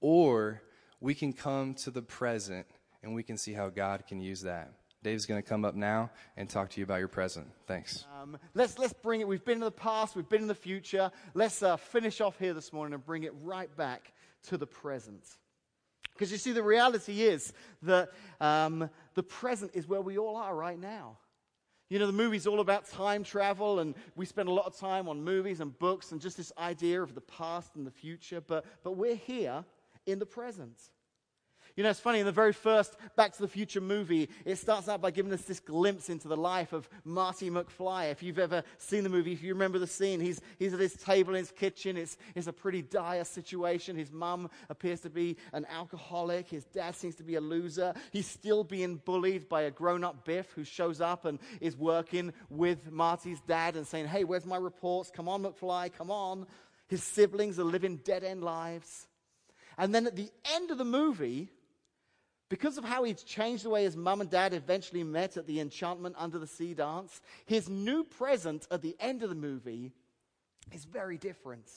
or 0.00 0.62
we 1.00 1.14
can 1.14 1.32
come 1.32 1.74
to 1.74 1.90
the 1.90 2.02
present 2.02 2.66
and 3.02 3.14
we 3.14 3.22
can 3.22 3.36
see 3.36 3.52
how 3.52 3.68
God 3.68 4.04
can 4.06 4.20
use 4.20 4.42
that. 4.42 4.72
Dave's 5.02 5.26
going 5.26 5.42
to 5.42 5.46
come 5.46 5.66
up 5.66 5.74
now 5.74 6.10
and 6.38 6.48
talk 6.48 6.70
to 6.70 6.80
you 6.80 6.84
about 6.84 6.98
your 6.98 7.08
present. 7.08 7.46
Thanks. 7.66 8.06
Um, 8.22 8.38
let's, 8.54 8.78
let's 8.78 8.94
bring 8.94 9.20
it. 9.20 9.28
We've 9.28 9.44
been 9.44 9.58
in 9.58 9.60
the 9.60 9.70
past, 9.70 10.16
we've 10.16 10.28
been 10.28 10.40
in 10.40 10.48
the 10.48 10.54
future. 10.54 11.10
Let's 11.34 11.62
uh, 11.62 11.76
finish 11.76 12.22
off 12.22 12.38
here 12.38 12.54
this 12.54 12.72
morning 12.72 12.94
and 12.94 13.04
bring 13.04 13.24
it 13.24 13.34
right 13.42 13.74
back 13.76 14.14
to 14.44 14.56
the 14.56 14.66
present. 14.66 15.22
Because 16.14 16.32
you 16.32 16.38
see, 16.38 16.52
the 16.52 16.62
reality 16.62 17.22
is 17.22 17.52
that 17.82 18.12
um, 18.40 18.88
the 19.14 19.22
present 19.22 19.72
is 19.74 19.86
where 19.86 20.00
we 20.00 20.16
all 20.16 20.36
are 20.36 20.56
right 20.56 20.78
now. 20.78 21.18
You 21.94 22.00
know, 22.00 22.08
the 22.08 22.12
movie's 22.12 22.48
all 22.48 22.58
about 22.58 22.90
time 22.90 23.22
travel, 23.22 23.78
and 23.78 23.94
we 24.16 24.26
spend 24.26 24.48
a 24.48 24.52
lot 24.52 24.66
of 24.66 24.76
time 24.76 25.08
on 25.08 25.22
movies 25.22 25.60
and 25.60 25.78
books 25.78 26.10
and 26.10 26.20
just 26.20 26.36
this 26.36 26.50
idea 26.58 27.00
of 27.00 27.14
the 27.14 27.20
past 27.20 27.76
and 27.76 27.86
the 27.86 27.90
future, 27.92 28.40
but, 28.40 28.64
but 28.82 28.96
we're 28.96 29.14
here 29.14 29.64
in 30.04 30.18
the 30.18 30.26
present. 30.26 30.76
You 31.76 31.82
know, 31.82 31.90
it's 31.90 31.98
funny, 31.98 32.20
in 32.20 32.26
the 32.26 32.30
very 32.30 32.52
first 32.52 32.94
Back 33.16 33.32
to 33.32 33.42
the 33.42 33.48
Future 33.48 33.80
movie, 33.80 34.28
it 34.44 34.58
starts 34.58 34.88
out 34.88 35.00
by 35.00 35.10
giving 35.10 35.32
us 35.32 35.42
this 35.42 35.58
glimpse 35.58 36.08
into 36.08 36.28
the 36.28 36.36
life 36.36 36.72
of 36.72 36.88
Marty 37.04 37.50
McFly. 37.50 38.12
If 38.12 38.22
you've 38.22 38.38
ever 38.38 38.62
seen 38.78 39.02
the 39.02 39.08
movie, 39.08 39.32
if 39.32 39.42
you 39.42 39.54
remember 39.54 39.80
the 39.80 39.88
scene, 39.88 40.20
he's, 40.20 40.40
he's 40.60 40.72
at 40.72 40.78
his 40.78 40.94
table 40.94 41.34
in 41.34 41.40
his 41.40 41.50
kitchen. 41.50 41.96
It's, 41.96 42.16
it's 42.36 42.46
a 42.46 42.52
pretty 42.52 42.80
dire 42.80 43.24
situation. 43.24 43.96
His 43.96 44.12
mum 44.12 44.50
appears 44.70 45.00
to 45.00 45.10
be 45.10 45.36
an 45.52 45.66
alcoholic. 45.68 46.48
His 46.48 46.64
dad 46.64 46.94
seems 46.94 47.16
to 47.16 47.24
be 47.24 47.34
a 47.34 47.40
loser. 47.40 47.92
He's 48.12 48.28
still 48.28 48.62
being 48.62 49.02
bullied 49.04 49.48
by 49.48 49.62
a 49.62 49.70
grown 49.72 50.04
up 50.04 50.24
Biff 50.24 50.52
who 50.52 50.62
shows 50.62 51.00
up 51.00 51.24
and 51.24 51.40
is 51.60 51.76
working 51.76 52.32
with 52.50 52.92
Marty's 52.92 53.40
dad 53.40 53.74
and 53.74 53.84
saying, 53.84 54.06
Hey, 54.06 54.22
where's 54.22 54.46
my 54.46 54.58
reports? 54.58 55.10
Come 55.10 55.28
on, 55.28 55.42
McFly, 55.42 55.92
come 55.92 56.12
on. 56.12 56.46
His 56.86 57.02
siblings 57.02 57.58
are 57.58 57.64
living 57.64 57.96
dead 57.96 58.22
end 58.22 58.44
lives. 58.44 59.08
And 59.76 59.92
then 59.92 60.06
at 60.06 60.14
the 60.14 60.30
end 60.54 60.70
of 60.70 60.78
the 60.78 60.84
movie, 60.84 61.50
Because 62.54 62.78
of 62.78 62.84
how 62.84 63.02
he's 63.02 63.24
changed 63.24 63.64
the 63.64 63.68
way 63.68 63.82
his 63.82 63.96
mum 63.96 64.20
and 64.20 64.30
dad 64.30 64.54
eventually 64.54 65.02
met 65.02 65.36
at 65.36 65.44
the 65.44 65.58
enchantment 65.58 66.14
under 66.16 66.38
the 66.38 66.46
sea 66.46 66.72
dance, 66.72 67.20
his 67.46 67.68
new 67.68 68.04
present 68.04 68.68
at 68.70 68.80
the 68.80 68.94
end 69.00 69.24
of 69.24 69.28
the 69.28 69.34
movie 69.34 69.90
is 70.72 70.84
very 70.84 71.18
different. 71.18 71.68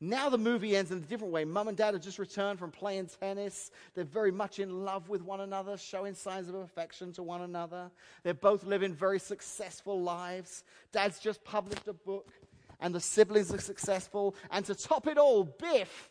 Now 0.00 0.30
the 0.30 0.38
movie 0.38 0.74
ends 0.74 0.90
in 0.90 0.96
a 0.96 1.02
different 1.02 1.34
way. 1.34 1.44
Mum 1.44 1.68
and 1.68 1.76
dad 1.76 1.92
have 1.92 2.02
just 2.02 2.18
returned 2.18 2.58
from 2.58 2.70
playing 2.70 3.10
tennis. 3.20 3.70
They're 3.94 4.04
very 4.04 4.32
much 4.32 4.58
in 4.58 4.86
love 4.86 5.10
with 5.10 5.20
one 5.20 5.42
another, 5.42 5.76
showing 5.76 6.14
signs 6.14 6.48
of 6.48 6.54
affection 6.54 7.12
to 7.12 7.22
one 7.22 7.42
another. 7.42 7.90
They're 8.22 8.32
both 8.32 8.64
living 8.64 8.94
very 8.94 9.18
successful 9.18 10.00
lives. 10.00 10.64
Dad's 10.92 11.18
just 11.18 11.44
published 11.44 11.88
a 11.88 11.92
book, 11.92 12.32
and 12.80 12.94
the 12.94 13.00
siblings 13.00 13.52
are 13.52 13.60
successful. 13.60 14.34
And 14.50 14.64
to 14.64 14.74
top 14.74 15.08
it 15.08 15.18
all, 15.18 15.44
Biff 15.44 16.08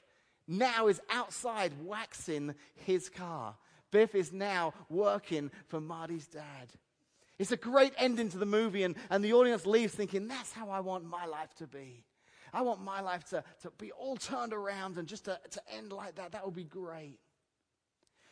now 0.48 0.90
is 0.90 1.02
outside 1.10 1.74
waxing 1.84 2.54
his 2.76 3.10
car. 3.10 3.56
Biff 3.92 4.16
is 4.16 4.34
now 4.34 4.74
working 4.90 5.52
for 5.68 5.80
Marty's 5.80 6.28
dad. 6.28 6.74
It's 7.38 7.52
a 7.52 7.58
great 7.58 7.94
ending 7.98 8.30
to 8.30 8.38
the 8.38 8.46
movie, 8.46 8.84
and, 8.84 8.96
and 9.10 9.24
the 9.24 9.34
audience 9.34 9.66
leaves 9.66 9.94
thinking, 9.94 10.28
that's 10.28 10.54
how 10.54 10.70
I 10.70 10.80
want 10.80 11.06
my 11.06 11.26
life 11.26 11.54
to 11.56 11.68
be. 11.68 12.06
I 12.54 12.62
want 12.62 12.82
my 12.82 13.02
life 13.02 13.26
to, 13.30 13.44
to 13.64 13.72
be 13.78 13.92
all 13.92 14.16
turned 14.16 14.54
around 14.54 14.98
and 14.98 15.08
just 15.08 15.26
to, 15.26 15.38
to 15.52 15.62
end 15.76 15.92
like 15.92 16.16
that. 16.16 16.32
That 16.32 16.46
would 16.46 16.56
be 16.56 16.64
great. 16.64 17.20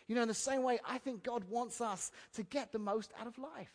You 0.08 0.16
know, 0.16 0.22
in 0.22 0.28
the 0.28 0.34
same 0.34 0.64
way, 0.64 0.80
I 0.88 0.98
think 0.98 1.24
God 1.24 1.44
wants 1.50 1.82
us 1.82 2.12
to 2.36 2.44
get 2.44 2.72
the 2.72 2.80
most 2.80 3.12
out 3.20 3.28
of 3.28 3.38
life. 3.38 3.72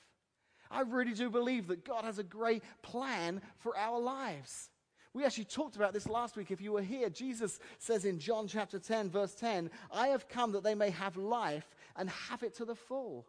I 0.70 0.82
really 0.82 1.14
do 1.14 1.30
believe 1.30 1.66
that 1.68 1.84
God 1.84 2.04
has 2.04 2.18
a 2.18 2.22
great 2.22 2.62
plan 2.82 3.40
for 3.58 3.76
our 3.76 3.98
lives. 3.98 4.70
We 5.14 5.24
actually 5.24 5.44
talked 5.44 5.76
about 5.76 5.92
this 5.92 6.08
last 6.08 6.36
week 6.36 6.50
if 6.50 6.60
you 6.60 6.72
were 6.72 6.82
here. 6.82 7.08
Jesus 7.08 7.60
says 7.78 8.04
in 8.04 8.18
John 8.18 8.46
chapter 8.46 8.78
10, 8.78 9.10
verse 9.10 9.34
10, 9.34 9.70
I 9.90 10.08
have 10.08 10.28
come 10.28 10.52
that 10.52 10.62
they 10.62 10.74
may 10.74 10.90
have 10.90 11.16
life 11.16 11.74
and 11.96 12.10
have 12.10 12.42
it 12.42 12.54
to 12.56 12.64
the 12.64 12.74
full. 12.74 13.26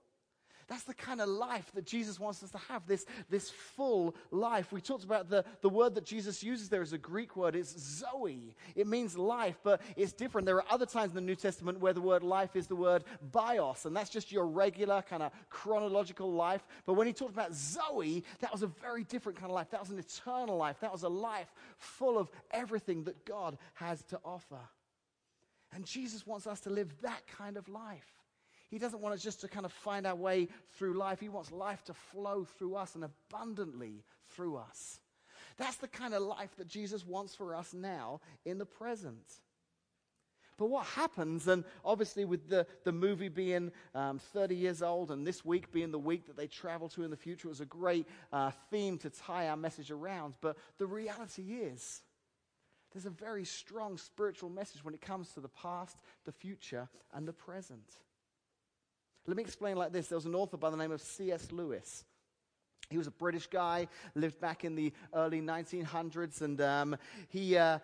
That's 0.70 0.84
the 0.84 0.94
kind 0.94 1.20
of 1.20 1.28
life 1.28 1.72
that 1.74 1.86
Jesus 1.86 2.20
wants 2.20 2.44
us 2.44 2.52
to 2.52 2.60
have, 2.70 2.86
this, 2.86 3.08
this 3.28 3.50
full 3.50 4.16
life. 4.30 4.72
We 4.72 4.82
talked 4.82 5.04
about 5.04 5.28
the, 5.28 5.44
the 5.62 5.70
word 5.70 5.96
that 5.96 6.06
Jesus 6.06 6.44
uses 6.44 6.70
there 6.70 6.84
is 6.84 6.94
a 6.94 6.98
Greek 6.98 7.36
word. 7.36 7.56
It's 7.56 7.76
Zoe. 7.78 8.56
It 8.76 8.86
means 8.86 9.18
life, 9.18 9.58
but 9.64 9.82
it's 9.96 10.14
different. 10.14 10.46
There 10.46 10.58
are 10.58 10.66
other 10.70 10.86
times 10.86 11.10
in 11.10 11.16
the 11.16 11.22
New 11.22 11.36
Testament 11.36 11.80
where 11.80 11.94
the 11.94 12.02
word 12.02 12.22
life 12.22 12.56
is 12.56 12.68
the 12.68 12.76
word 12.76 13.04
bios, 13.32 13.86
and 13.86 13.96
that's 13.96 14.12
just 14.12 14.32
your 14.32 14.46
regular 14.46 15.02
kind 15.02 15.24
of 15.24 15.32
chronological 15.50 16.32
life. 16.32 16.62
But 16.86 16.94
when 16.94 17.08
he 17.08 17.14
talked 17.14 17.34
about 17.34 17.56
Zoe, 17.56 18.24
that 18.40 18.52
was 18.52 18.62
a 18.62 18.68
very 18.68 19.04
different 19.04 19.40
kind 19.40 19.50
of 19.50 19.56
life. 19.56 19.72
That 19.72 19.82
was 19.82 19.90
an 19.90 19.98
eternal 19.98 20.56
life. 20.56 20.80
That 20.82 20.92
was 20.92 21.02
a 21.02 21.10
life 21.10 21.52
full 21.80 22.20
of 22.20 22.30
everything 22.52 23.06
that 23.06 23.26
God 23.26 23.58
has 23.74 24.04
to 24.04 24.20
offer. 24.24 24.60
And 25.74 25.84
Jesus 25.84 26.28
wants 26.28 26.46
us 26.46 26.60
to 26.62 26.70
live 26.70 26.94
that 27.02 27.26
kind 27.26 27.58
of 27.58 27.68
life. 27.70 28.19
He 28.70 28.78
doesn't 28.78 29.02
want 29.02 29.16
us 29.16 29.22
just 29.22 29.42
to 29.42 29.48
kind 29.48 29.66
of 29.66 29.74
find 29.74 30.06
our 30.06 30.16
way 30.16 30.48
through 30.78 30.94
life. 30.94 31.20
He 31.20 31.30
wants 31.30 31.52
life 31.52 31.84
to 31.86 31.94
flow 31.94 32.46
through 32.58 32.76
us 32.76 32.96
and 32.96 33.04
abundantly 33.04 34.04
through 34.30 34.58
us. 34.58 35.00
That's 35.58 35.78
the 35.78 35.88
kind 35.88 36.14
of 36.14 36.22
life 36.22 36.56
that 36.58 36.68
Jesus 36.68 37.06
wants 37.06 37.36
for 37.36 37.56
us 37.56 37.74
now 37.74 38.22
in 38.46 38.60
the 38.60 38.66
present. 38.66 39.26
But 40.58 40.70
what 40.70 40.86
happens, 40.86 41.48
and 41.48 41.64
obviously 41.86 42.26
with 42.26 42.50
the, 42.50 42.68
the 42.84 42.92
movie 42.92 43.30
being 43.30 43.72
um, 43.96 44.20
30 44.20 44.56
years 44.56 44.82
old 44.82 45.10
and 45.10 45.26
this 45.26 45.44
week 45.46 45.72
being 45.72 45.90
the 45.90 45.98
week 45.98 46.28
that 46.28 46.36
they 46.36 46.48
travel 46.48 46.90
to 46.90 47.04
in 47.04 47.10
the 47.10 47.18
future, 47.18 47.48
it 47.48 47.50
was 47.50 47.62
a 47.62 47.66
great 47.66 48.06
uh, 48.34 48.52
theme 48.70 48.98
to 49.00 49.10
tie 49.10 49.48
our 49.48 49.56
message 49.56 49.90
around. 49.90 50.34
But 50.42 50.58
the 50.78 50.86
reality 50.86 51.54
is, 51.54 52.02
there's 52.92 53.06
a 53.06 53.10
very 53.10 53.46
strong 53.46 53.98
spiritual 53.98 54.50
message 54.50 54.84
when 54.84 54.94
it 54.94 55.02
comes 55.02 55.30
to 55.34 55.40
the 55.40 55.48
past, 55.48 55.98
the 56.26 56.32
future, 56.32 56.90
and 57.14 57.26
the 57.26 57.34
present. 57.34 57.98
Let 59.30 59.38
me 59.38 59.44
explain 59.44 59.78
like 59.78 59.94
this. 59.94 60.08
There 60.08 60.18
was 60.18 60.26
an 60.26 60.34
author 60.34 60.58
by 60.58 60.72
the 60.72 60.76
name 60.76 60.92
of 60.92 61.02
C.S. 61.02 61.52
Lewis. 61.52 62.04
He 62.90 62.98
was 62.98 63.06
a 63.06 63.12
British 63.12 63.46
guy, 63.46 63.88
lived 64.16 64.42
back 64.42 64.66
in 64.66 64.74
the 64.74 64.92
early 65.14 65.40
1900s, 65.40 66.42
and 66.42 66.60
um, 66.60 66.98
he. 67.30 67.56
Uh, 67.56 67.78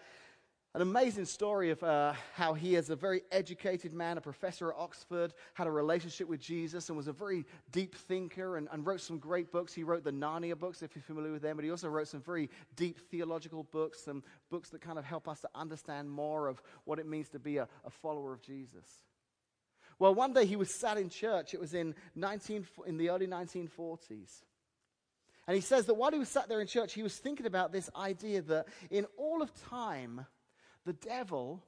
an 0.73 0.81
amazing 0.81 1.23
story 1.23 1.69
of 1.69 1.81
uh, 1.83 2.11
how 2.33 2.53
he, 2.53 2.75
as 2.75 2.89
a 2.89 2.97
very 2.97 3.21
educated 3.31 3.93
man, 3.93 4.17
a 4.17 4.21
professor 4.21 4.73
at 4.73 4.77
Oxford, 4.77 5.33
had 5.53 5.67
a 5.67 5.71
relationship 5.71 6.27
with 6.27 6.41
Jesus 6.41 6.89
and 6.89 6.97
was 6.97 7.07
a 7.07 7.13
very 7.13 7.45
deep 7.71 7.95
thinker 7.95 8.57
and, 8.57 8.67
and, 8.73 8.85
wrote 8.85 8.99
some 8.99 9.17
great 9.17 9.53
books. 9.53 9.73
He 9.73 9.83
wrote 9.83 10.03
the 10.03 10.11
Narnia 10.11 10.59
books, 10.59 10.81
if 10.81 10.93
you're 10.93 11.01
familiar 11.01 11.31
with 11.31 11.43
them, 11.43 11.55
but 11.55 11.63
he 11.63 11.71
also 11.71 11.87
wrote 11.87 12.09
some 12.09 12.19
very 12.19 12.49
deep 12.75 12.99
theological 13.09 13.63
books, 13.71 14.03
some 14.03 14.21
books 14.49 14.69
that 14.71 14.81
kind 14.81 14.99
of 14.99 15.05
help 15.05 15.29
us 15.29 15.39
to 15.41 15.49
understand 15.55 16.11
more 16.11 16.47
of 16.47 16.61
what 16.83 16.99
it 16.99 17.07
means 17.07 17.29
to 17.29 17.39
be 17.39 17.55
a, 17.55 17.69
a 17.85 17.89
follower 17.89 18.33
of 18.33 18.41
Jesus. 18.41 19.05
Well, 19.97 20.13
one 20.13 20.33
day 20.33 20.45
he 20.45 20.55
was 20.55 20.73
sat 20.73 20.97
in 20.97 21.09
church. 21.09 21.53
It 21.53 21.59
was 21.59 21.73
in, 21.73 21.95
19, 22.15 22.67
in 22.85 22.97
the 22.97 23.09
early 23.09 23.27
1940s. 23.27 24.43
And 25.47 25.55
he 25.55 25.61
says 25.61 25.85
that 25.85 25.93
while 25.93 26.11
he 26.11 26.19
was 26.19 26.29
sat 26.29 26.49
there 26.49 26.59
in 26.59 26.67
church, 26.67 26.93
he 26.93 27.03
was 27.03 27.15
thinking 27.15 27.45
about 27.45 27.71
this 27.71 27.89
idea 27.95 28.41
that 28.43 28.67
in 28.89 29.05
all 29.17 29.41
of 29.41 29.53
time, 29.69 30.25
the 30.85 30.93
devil, 30.93 31.63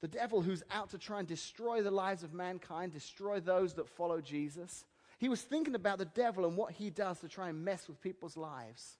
the 0.00 0.08
devil 0.08 0.42
who's 0.42 0.62
out 0.70 0.90
to 0.90 0.98
try 0.98 1.18
and 1.18 1.26
destroy 1.26 1.82
the 1.82 1.90
lives 1.90 2.22
of 2.22 2.34
mankind, 2.34 2.92
destroy 2.92 3.40
those 3.40 3.74
that 3.74 3.88
follow 3.88 4.20
Jesus, 4.20 4.84
he 5.18 5.28
was 5.28 5.42
thinking 5.42 5.74
about 5.74 5.98
the 5.98 6.04
devil 6.04 6.46
and 6.46 6.56
what 6.56 6.72
he 6.72 6.90
does 6.90 7.20
to 7.20 7.28
try 7.28 7.48
and 7.48 7.64
mess 7.64 7.88
with 7.88 8.00
people's 8.00 8.36
lives. 8.36 8.96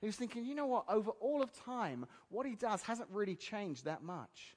he 0.00 0.06
was 0.06 0.16
thinking, 0.16 0.44
you 0.44 0.54
know 0.54 0.66
what, 0.66 0.84
over 0.88 1.10
all 1.20 1.42
of 1.42 1.52
time, 1.52 2.06
what 2.28 2.46
he 2.46 2.54
does 2.54 2.82
hasn't 2.82 3.08
really 3.10 3.36
changed 3.36 3.84
that 3.84 4.02
much. 4.02 4.56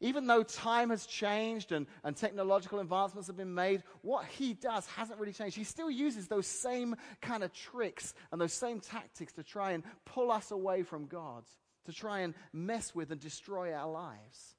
Even 0.00 0.26
though 0.26 0.42
time 0.42 0.88
has 0.90 1.04
changed 1.04 1.72
and, 1.72 1.86
and 2.02 2.16
technological 2.16 2.78
advancements 2.78 3.26
have 3.26 3.36
been 3.36 3.54
made, 3.54 3.82
what 4.00 4.24
he 4.24 4.54
does 4.54 4.86
hasn't 4.86 5.20
really 5.20 5.34
changed. 5.34 5.56
He 5.56 5.64
still 5.64 5.90
uses 5.90 6.26
those 6.26 6.46
same 6.46 6.96
kind 7.20 7.44
of 7.44 7.52
tricks 7.52 8.14
and 8.32 8.40
those 8.40 8.54
same 8.54 8.80
tactics 8.80 9.34
to 9.34 9.42
try 9.42 9.72
and 9.72 9.84
pull 10.06 10.30
us 10.30 10.50
away 10.50 10.84
from 10.84 11.06
God, 11.06 11.44
to 11.84 11.92
try 11.92 12.20
and 12.20 12.34
mess 12.52 12.94
with 12.94 13.10
and 13.12 13.20
destroy 13.20 13.74
our 13.74 13.90
lives. 13.90 14.54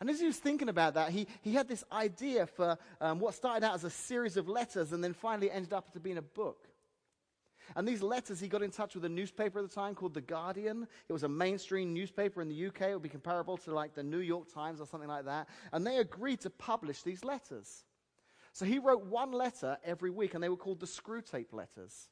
And 0.00 0.08
as 0.08 0.20
he 0.20 0.26
was 0.26 0.36
thinking 0.36 0.68
about 0.68 0.94
that, 0.94 1.10
he, 1.10 1.26
he 1.42 1.54
had 1.54 1.68
this 1.68 1.84
idea 1.92 2.46
for 2.46 2.76
um, 3.00 3.18
what 3.18 3.34
started 3.34 3.64
out 3.64 3.74
as 3.74 3.84
a 3.84 3.90
series 3.90 4.36
of 4.36 4.48
letters 4.48 4.92
and 4.92 5.02
then 5.02 5.14
finally 5.14 5.50
ended 5.50 5.72
up 5.72 5.92
to 5.92 6.00
being 6.00 6.18
a 6.18 6.22
book. 6.22 6.68
And 7.76 7.86
these 7.86 8.02
letters, 8.02 8.40
he 8.40 8.48
got 8.48 8.62
in 8.62 8.70
touch 8.70 8.94
with 8.94 9.04
a 9.04 9.08
newspaper 9.08 9.58
at 9.58 9.68
the 9.68 9.74
time 9.74 9.94
called 9.94 10.14
The 10.14 10.20
Guardian. 10.20 10.86
It 11.08 11.12
was 11.12 11.22
a 11.22 11.28
mainstream 11.28 11.92
newspaper 11.92 12.42
in 12.42 12.48
the 12.48 12.66
UK. 12.66 12.82
It 12.82 12.94
would 12.94 13.02
be 13.02 13.08
comparable 13.08 13.56
to 13.58 13.74
like 13.74 13.94
the 13.94 14.02
New 14.02 14.18
York 14.18 14.52
Times 14.52 14.80
or 14.80 14.86
something 14.86 15.08
like 15.08 15.24
that. 15.24 15.48
And 15.72 15.86
they 15.86 15.98
agreed 15.98 16.40
to 16.40 16.50
publish 16.50 17.02
these 17.02 17.24
letters. 17.24 17.84
So 18.52 18.64
he 18.64 18.78
wrote 18.78 19.06
one 19.06 19.32
letter 19.32 19.78
every 19.84 20.10
week, 20.10 20.34
and 20.34 20.42
they 20.42 20.48
were 20.48 20.56
called 20.56 20.80
the 20.80 20.86
Screwtape 20.86 21.52
Letters. 21.52 22.08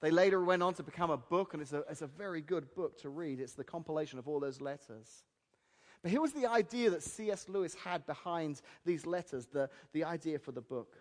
They 0.00 0.10
later 0.10 0.44
went 0.44 0.62
on 0.62 0.74
to 0.74 0.82
become 0.82 1.10
a 1.10 1.16
book, 1.16 1.54
and 1.54 1.62
it's 1.62 1.72
a, 1.72 1.82
it's 1.90 2.02
a 2.02 2.06
very 2.06 2.40
good 2.40 2.72
book 2.74 3.00
to 3.00 3.08
read. 3.08 3.40
It's 3.40 3.54
the 3.54 3.64
compilation 3.64 4.18
of 4.18 4.28
all 4.28 4.38
those 4.38 4.60
letters. 4.60 5.24
But 6.02 6.10
here 6.10 6.20
was 6.20 6.32
the 6.32 6.46
idea 6.46 6.90
that 6.90 7.02
C.S. 7.02 7.48
Lewis 7.48 7.74
had 7.74 8.06
behind 8.06 8.60
these 8.84 9.06
letters, 9.06 9.46
the, 9.46 9.70
the 9.92 10.04
idea 10.04 10.38
for 10.38 10.52
the 10.52 10.60
book. 10.60 10.98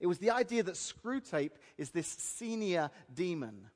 It 0.00 0.06
was 0.06 0.18
the 0.18 0.30
idea 0.30 0.62
that 0.62 0.74
Screwtape 0.74 1.52
is 1.78 1.90
this 1.90 2.06
senior 2.06 2.90
demon. 3.12 3.70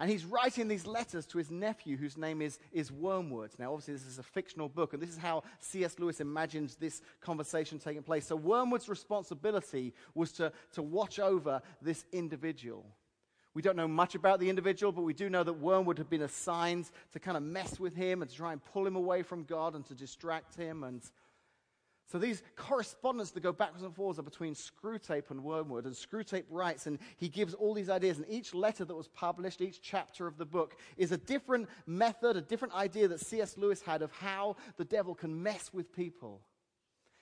And 0.00 0.08
he's 0.08 0.24
writing 0.24 0.68
these 0.68 0.86
letters 0.86 1.26
to 1.26 1.38
his 1.38 1.50
nephew, 1.50 1.96
whose 1.96 2.16
name 2.16 2.40
is, 2.40 2.60
is 2.70 2.92
Wormwood. 2.92 3.50
Now, 3.58 3.72
obviously, 3.72 3.94
this 3.94 4.06
is 4.06 4.20
a 4.20 4.22
fictional 4.22 4.68
book, 4.68 4.92
and 4.92 5.02
this 5.02 5.10
is 5.10 5.18
how 5.18 5.42
C.S. 5.58 5.98
Lewis 5.98 6.20
imagines 6.20 6.76
this 6.76 7.02
conversation 7.20 7.80
taking 7.80 8.04
place. 8.04 8.24
So, 8.24 8.36
Wormwood's 8.36 8.88
responsibility 8.88 9.92
was 10.14 10.30
to, 10.32 10.52
to 10.74 10.82
watch 10.82 11.18
over 11.18 11.60
this 11.82 12.04
individual. 12.12 12.86
We 13.54 13.62
don't 13.62 13.74
know 13.74 13.88
much 13.88 14.14
about 14.14 14.38
the 14.38 14.48
individual, 14.48 14.92
but 14.92 15.02
we 15.02 15.14
do 15.14 15.28
know 15.28 15.42
that 15.42 15.54
Wormwood 15.54 15.98
had 15.98 16.08
been 16.08 16.22
assigned 16.22 16.90
to 17.12 17.18
kind 17.18 17.36
of 17.36 17.42
mess 17.42 17.80
with 17.80 17.96
him 17.96 18.22
and 18.22 18.30
to 18.30 18.36
try 18.36 18.52
and 18.52 18.64
pull 18.64 18.86
him 18.86 18.94
away 18.94 19.24
from 19.24 19.42
God 19.42 19.74
and 19.74 19.84
to 19.86 19.94
distract 19.94 20.54
him 20.54 20.84
and 20.84 21.02
so 22.10 22.18
these 22.18 22.42
correspondence 22.56 23.32
that 23.32 23.42
go 23.42 23.52
backwards 23.52 23.82
and 23.84 23.94
forwards 23.94 24.18
are 24.18 24.22
between 24.22 24.54
Screwtape 24.54 25.30
and 25.30 25.44
Wormwood. 25.44 25.84
And 25.84 25.94
Screwtape 25.94 26.44
writes, 26.48 26.86
and 26.86 26.98
he 27.18 27.28
gives 27.28 27.52
all 27.52 27.74
these 27.74 27.90
ideas. 27.90 28.16
And 28.16 28.26
each 28.30 28.54
letter 28.54 28.86
that 28.86 28.94
was 28.94 29.08
published, 29.08 29.60
each 29.60 29.82
chapter 29.82 30.26
of 30.26 30.38
the 30.38 30.46
book, 30.46 30.76
is 30.96 31.12
a 31.12 31.18
different 31.18 31.68
method, 31.86 32.38
a 32.38 32.40
different 32.40 32.74
idea 32.74 33.08
that 33.08 33.20
C.S. 33.20 33.58
Lewis 33.58 33.82
had 33.82 34.00
of 34.00 34.10
how 34.12 34.56
the 34.78 34.86
devil 34.86 35.14
can 35.14 35.42
mess 35.42 35.70
with 35.70 35.94
people. 35.94 36.40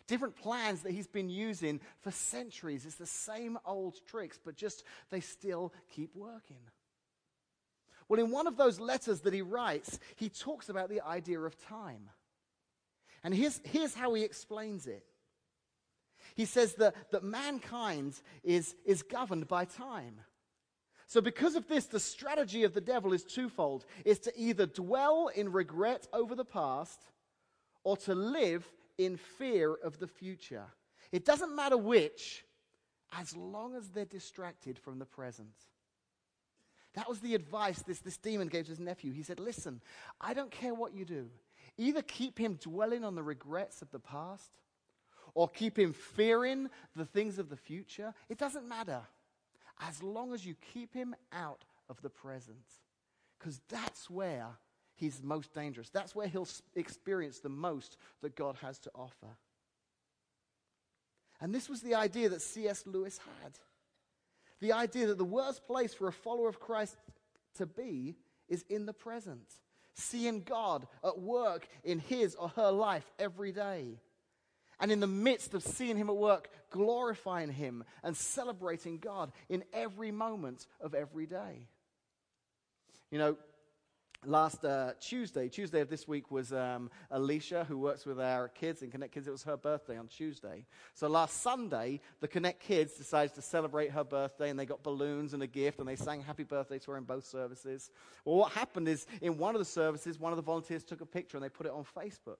Different 0.06 0.36
plans 0.36 0.82
that 0.82 0.92
he's 0.92 1.08
been 1.08 1.28
using 1.28 1.80
for 2.02 2.12
centuries. 2.12 2.86
It's 2.86 2.94
the 2.94 3.06
same 3.06 3.58
old 3.66 3.98
tricks, 4.06 4.38
but 4.44 4.54
just 4.54 4.84
they 5.10 5.18
still 5.18 5.72
keep 5.90 6.14
working. 6.14 6.60
Well, 8.08 8.20
in 8.20 8.30
one 8.30 8.46
of 8.46 8.56
those 8.56 8.78
letters 8.78 9.22
that 9.22 9.34
he 9.34 9.42
writes, 9.42 9.98
he 10.14 10.28
talks 10.28 10.68
about 10.68 10.90
the 10.90 11.00
idea 11.00 11.40
of 11.40 11.58
time. 11.58 12.08
And 13.26 13.34
here's, 13.34 13.60
here's 13.64 13.92
how 13.92 14.14
he 14.14 14.22
explains 14.22 14.86
it. 14.86 15.02
He 16.36 16.44
says 16.44 16.74
that, 16.74 17.10
that 17.10 17.24
mankind 17.24 18.14
is, 18.44 18.76
is 18.84 19.02
governed 19.02 19.48
by 19.48 19.64
time. 19.64 20.20
So, 21.08 21.20
because 21.20 21.56
of 21.56 21.66
this, 21.66 21.86
the 21.86 21.98
strategy 21.98 22.62
of 22.62 22.72
the 22.72 22.80
devil 22.80 23.12
is 23.12 23.24
twofold 23.24 23.84
is 24.04 24.20
to 24.20 24.32
either 24.36 24.64
dwell 24.66 25.28
in 25.34 25.50
regret 25.50 26.06
over 26.12 26.36
the 26.36 26.44
past 26.44 27.00
or 27.82 27.96
to 27.96 28.14
live 28.14 28.64
in 28.96 29.16
fear 29.16 29.74
of 29.74 29.98
the 29.98 30.06
future. 30.06 30.66
It 31.10 31.24
doesn't 31.24 31.56
matter 31.56 31.76
which, 31.76 32.44
as 33.12 33.36
long 33.36 33.74
as 33.74 33.88
they're 33.88 34.04
distracted 34.04 34.78
from 34.78 35.00
the 35.00 35.04
present. 35.04 35.56
That 36.94 37.08
was 37.08 37.18
the 37.18 37.34
advice 37.34 37.82
this, 37.82 37.98
this 37.98 38.18
demon 38.18 38.46
gave 38.46 38.66
to 38.66 38.70
his 38.70 38.78
nephew. 38.78 39.12
He 39.12 39.24
said, 39.24 39.40
Listen, 39.40 39.80
I 40.20 40.32
don't 40.32 40.52
care 40.52 40.74
what 40.74 40.94
you 40.94 41.04
do. 41.04 41.28
Either 41.78 42.02
keep 42.02 42.38
him 42.38 42.54
dwelling 42.54 43.04
on 43.04 43.14
the 43.14 43.22
regrets 43.22 43.82
of 43.82 43.90
the 43.90 43.98
past 43.98 44.50
or 45.34 45.48
keep 45.48 45.78
him 45.78 45.92
fearing 45.92 46.68
the 46.94 47.04
things 47.04 47.38
of 47.38 47.50
the 47.50 47.56
future. 47.56 48.14
It 48.28 48.38
doesn't 48.38 48.66
matter 48.66 49.02
as 49.80 50.02
long 50.02 50.32
as 50.32 50.46
you 50.46 50.54
keep 50.72 50.94
him 50.94 51.14
out 51.32 51.64
of 51.88 52.00
the 52.00 52.08
present. 52.08 52.64
Because 53.38 53.60
that's 53.68 54.08
where 54.08 54.46
he's 54.94 55.22
most 55.22 55.52
dangerous. 55.52 55.90
That's 55.90 56.14
where 56.14 56.26
he'll 56.26 56.48
experience 56.74 57.40
the 57.40 57.50
most 57.50 57.98
that 58.22 58.34
God 58.34 58.56
has 58.62 58.78
to 58.80 58.90
offer. 58.94 59.36
And 61.40 61.54
this 61.54 61.68
was 61.68 61.82
the 61.82 61.94
idea 61.94 62.30
that 62.30 62.40
C.S. 62.40 62.84
Lewis 62.86 63.20
had. 63.42 63.52
The 64.60 64.72
idea 64.72 65.08
that 65.08 65.18
the 65.18 65.24
worst 65.24 65.66
place 65.66 65.92
for 65.92 66.08
a 66.08 66.12
follower 66.12 66.48
of 66.48 66.60
Christ 66.60 66.96
to 67.56 67.66
be 67.66 68.16
is 68.48 68.64
in 68.70 68.86
the 68.86 68.94
present, 68.94 69.52
seeing 69.96 70.42
God 70.42 70.86
at 71.02 71.18
work 71.18 71.66
in 71.82 71.98
his 71.98 72.34
or 72.34 72.48
her 72.50 72.70
life 72.70 73.10
every 73.18 73.52
day. 73.52 73.98
And 74.78 74.92
in 74.92 75.00
the 75.00 75.06
midst 75.06 75.54
of 75.54 75.62
seeing 75.62 75.96
him 75.96 76.10
at 76.10 76.16
work, 76.16 76.50
glorifying 76.70 77.50
him 77.50 77.82
and 78.02 78.14
celebrating 78.14 78.98
God 78.98 79.32
in 79.48 79.64
every 79.72 80.10
moment 80.10 80.66
of 80.80 80.94
every 80.94 81.24
day. 81.24 81.66
You 83.10 83.18
know, 83.18 83.36
last 84.26 84.64
uh, 84.64 84.92
Tuesday, 85.00 85.48
Tuesday 85.48 85.80
of 85.80 85.88
this 85.88 86.06
week 86.08 86.30
was 86.30 86.52
um, 86.52 86.90
Alicia, 87.10 87.64
who 87.64 87.78
works 87.78 88.04
with 88.04 88.20
our 88.20 88.48
kids 88.48 88.82
in 88.82 88.90
Connect 88.90 89.12
Kids. 89.12 89.26
It 89.26 89.30
was 89.30 89.44
her 89.44 89.56
birthday 89.56 89.96
on 89.96 90.08
Tuesday. 90.08 90.66
So 90.94 91.08
last 91.08 91.42
Sunday, 91.42 92.00
the 92.20 92.28
Connect 92.28 92.60
Kids 92.60 92.94
decided 92.94 93.34
to 93.34 93.42
celebrate 93.42 93.90
her 93.92 94.04
birthday, 94.04 94.50
and 94.50 94.58
they 94.58 94.66
got 94.66 94.82
balloons 94.82 95.32
and 95.32 95.42
a 95.42 95.46
gift, 95.46 95.78
and 95.78 95.88
they 95.88 95.96
sang 95.96 96.20
happy 96.20 96.44
birthday 96.44 96.78
to 96.80 96.90
her 96.92 96.98
in 96.98 97.04
both 97.04 97.24
services. 97.24 97.90
Well, 98.24 98.36
what 98.36 98.52
happened 98.52 98.88
is 98.88 99.06
in 99.22 99.38
one 99.38 99.54
of 99.54 99.60
the 99.60 99.64
services, 99.64 100.18
one 100.18 100.32
of 100.32 100.36
the 100.36 100.42
volunteers 100.42 100.84
took 100.84 101.00
a 101.00 101.06
picture 101.06 101.36
and 101.36 101.44
they 101.44 101.48
put 101.48 101.66
it 101.66 101.72
on 101.72 101.84
Facebook. 101.96 102.38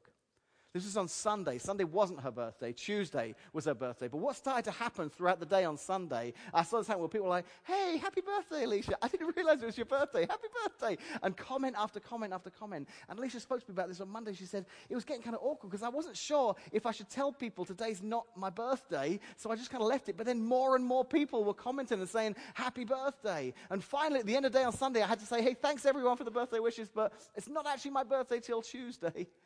This 0.77 0.85
was 0.85 0.99
on 0.99 1.09
Sunday. 1.09 1.57
Sunday 1.57 1.85
wasn't 1.85 2.21
her 2.21 2.31
birthday. 2.31 2.71
Tuesday 2.71 3.35
was 3.55 3.65
her 3.65 3.73
birthday. 3.73 4.09
But 4.09 4.19
what 4.19 4.37
started 4.37 4.67
to 4.67 4.71
happen 4.73 5.09
throughout 5.09 5.41
the 5.41 5.47
day 5.47 5.65
on 5.65 5.79
Sunday, 5.79 6.35
I 6.53 6.65
saw 6.65 6.77
this 6.77 6.87
happen 6.87 7.01
where 7.01 7.09
people 7.09 7.25
were 7.25 7.31
like, 7.31 7.47
hey, 7.65 7.97
happy 7.97 8.21
birthday, 8.21 8.65
Alicia. 8.65 8.99
I 9.01 9.09
didn't 9.09 9.35
realize 9.35 9.63
it 9.63 9.67
was 9.67 9.79
your 9.79 9.87
birthday. 9.87 10.27
Happy 10.29 10.49
birthday. 10.63 10.99
And 11.23 11.35
comment 11.35 11.77
after 11.79 11.99
comment 11.99 12.35
after 12.35 12.51
comment. 12.51 12.91
And 13.09 13.19
Alicia 13.19 13.41
spoke 13.41 13.61
to 13.61 13.71
me 13.71 13.73
about 13.73 13.89
this 13.89 14.03
on 14.03 14.11
Monday. 14.11 14.35
She 14.35 14.45
said, 14.45 14.67
it 14.91 14.95
was 14.95 15.07
getting 15.07 15.23
kind 15.23 15.35
of 15.35 15.41
awkward 15.43 15.71
because 15.71 15.83
I 15.83 15.89
wasn't 15.89 16.15
sure 16.15 16.55
if 16.73 16.85
I 16.85 16.93
should 16.93 17.09
tell 17.09 17.33
people 17.33 17.65
today's 17.65 18.03
not 18.03 18.27
my 18.37 18.51
birthday. 18.51 19.19
So 19.37 19.51
I 19.51 19.57
just 19.57 19.71
kind 19.71 19.83
of 19.83 19.89
left 19.89 20.11
it. 20.11 20.19
But 20.19 20.27
then 20.27 20.45
more 20.45 20.77
and 20.77 20.85
more 20.85 21.07
people 21.07 21.43
were 21.43 21.55
commenting 21.55 22.01
and 22.01 22.09
saying, 22.09 22.37
happy 22.53 22.85
birthday. 22.85 23.55
And 23.71 23.83
finally, 23.83 24.21
at 24.21 24.27
the 24.27 24.37
end 24.37 24.45
of 24.45 24.53
the 24.53 24.59
day 24.59 24.65
on 24.67 24.75
Sunday, 24.75 25.01
I 25.01 25.07
had 25.07 25.21
to 25.21 25.27
say, 25.27 25.41
hey, 25.41 25.55
thanks 25.55 25.87
everyone 25.87 26.19
for 26.19 26.25
the 26.25 26.31
birthday 26.31 26.59
wishes, 26.59 26.91
but 26.95 27.15
it's 27.35 27.49
not 27.49 27.67
actually 27.67 27.93
my 27.93 28.05
birthday 28.05 28.41
till 28.41 28.61
Tuesday. 28.61 29.27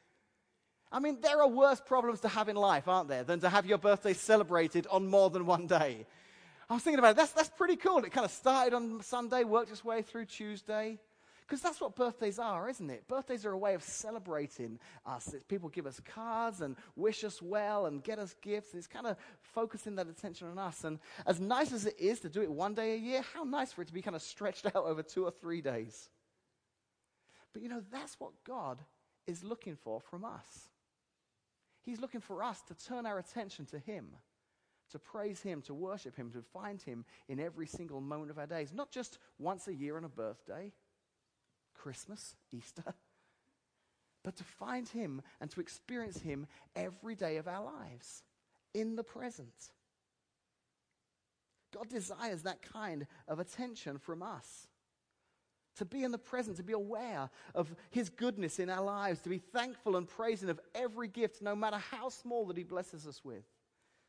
I 0.93 0.99
mean, 0.99 1.19
there 1.21 1.41
are 1.41 1.49
worse 1.49 1.81
problems 1.81 2.21
to 2.21 2.29
have 2.29 2.49
in 2.49 2.57
life, 2.57 2.89
aren't 2.89 3.09
there, 3.09 3.23
than 3.23 3.41
to 3.41 3.49
have 3.49 3.67
your 3.67 3.79
birthday 3.79 4.13
celebrated 4.13 4.87
on 4.91 5.07
more 5.07 5.31
than 5.31 5.47
one 5.47 5.67
day. 5.67 6.07
I 6.69 6.75
was 6.75 6.83
thinking 6.83 6.99
about 6.99 7.13
it. 7.13 7.17
That's, 7.17 7.33
that's 7.33 7.49
pretty 7.49 7.77
cool. 7.77 7.99
It 7.99 8.13
kind 8.13 8.25
of 8.25 8.31
started 8.31 8.75
on 8.75 9.03
Sunday, 9.03 9.45
worked 9.45 9.71
its 9.71 9.85
way 9.85 10.03
through 10.03 10.27
Tuesday. 10.27 10.99
Because 11.51 11.63
that's 11.63 11.81
what 11.81 11.97
birthdays 11.97 12.39
are, 12.39 12.69
isn't 12.69 12.89
it? 12.89 13.09
Birthdays 13.09 13.45
are 13.45 13.51
a 13.51 13.59
way 13.59 13.75
of 13.75 13.83
celebrating 13.83 14.79
us. 15.05 15.35
It's 15.35 15.43
people 15.43 15.69
give 15.69 15.85
us 15.85 16.01
cards 16.15 16.61
and 16.61 16.77
wish 16.95 17.25
us 17.25 17.43
well 17.43 17.87
and 17.87 18.05
get 18.05 18.21
us 18.21 18.37
gifts. 18.41 18.73
It's 18.73 18.87
kind 18.87 19.05
of 19.05 19.17
focusing 19.41 19.97
that 19.97 20.07
attention 20.07 20.47
on 20.47 20.61
us. 20.61 20.85
And 20.85 21.01
as 21.27 21.41
nice 21.41 21.73
as 21.73 21.87
it 21.87 21.97
is 21.99 22.21
to 22.21 22.29
do 22.29 22.41
it 22.41 22.53
one 22.53 22.75
day 22.75 22.95
a 22.95 22.99
year, 22.99 23.25
how 23.35 23.43
nice 23.43 23.73
for 23.73 23.83
it 23.83 23.89
to 23.89 23.93
be 23.93 24.01
kind 24.01 24.15
of 24.15 24.23
stretched 24.23 24.65
out 24.77 24.85
over 24.85 25.03
two 25.03 25.25
or 25.25 25.33
three 25.33 25.61
days. 25.61 26.09
But 27.53 27.63
you 27.63 27.69
know, 27.69 27.83
that's 27.91 28.21
what 28.21 28.31
God 28.45 28.79
is 29.27 29.43
looking 29.43 29.75
for 29.75 30.01
from 30.01 30.25
us. 30.25 30.69
He's 31.83 32.01
looking 32.01 32.21
for 32.21 32.43
us 32.43 32.61
to 32.63 32.75
turn 32.75 33.07
our 33.07 33.19
attention 33.19 33.67
to 33.67 33.79
Him, 33.79 34.09
to 34.91 34.99
praise 34.99 35.41
Him, 35.41 35.63
to 35.63 35.75
worship 35.75 36.17
Him, 36.17 36.31
to 36.33 36.43
find 36.43 36.81
Him 36.83 37.05
in 37.29 37.41
every 37.41 37.67
single 37.67 38.01
moment 38.01 38.31
of 38.31 38.39
our 38.39 38.47
days. 38.47 38.73
Not 38.73 38.91
just 38.91 39.19
once 39.39 39.67
a 39.69 39.75
year 39.75 39.97
on 39.97 40.05
a 40.05 40.09
birthday, 40.09 40.73
Christmas, 41.75 42.37
Easter, 42.53 42.95
but 44.25 44.37
to 44.37 44.45
find 44.45 44.89
Him 44.89 45.23
and 45.41 45.51
to 45.51 45.61
experience 45.61 46.21
Him 46.21 46.47
every 46.77 47.15
day 47.15 47.37
of 47.39 47.49
our 47.49 47.65
lives 47.65 48.23
in 48.75 48.97
the 48.97 49.05
present. 49.05 49.71
God 51.73 51.89
desires 51.89 52.43
that 52.43 52.63
kind 52.63 53.07
of 53.29 53.39
attention 53.39 53.99
from 53.99 54.23
us 54.23 54.67
to 55.81 55.87
be 55.87 56.05
in 56.05 56.13
the 56.13 56.19
present, 56.19 56.59
to 56.59 56.63
be 56.63 56.75
aware 56.75 57.31
of 57.55 57.75
His 57.91 58.11
goodness 58.11 58.59
in 58.59 58.69
our 58.69 58.85
lives, 58.85 59.23
to 59.23 59.31
be 59.31 59.39
thankful 59.39 59.97
and 59.97 60.07
praising 60.07 60.51
of 60.51 60.61
every 60.75 61.09
gift, 61.09 61.41
no 61.41 61.57
matter 61.57 61.79
how 61.79 62.11
small 62.11 62.45
that 62.49 62.59
He 62.59 62.65
blesses 62.65 63.07
us 63.07 63.25
with 63.25 63.45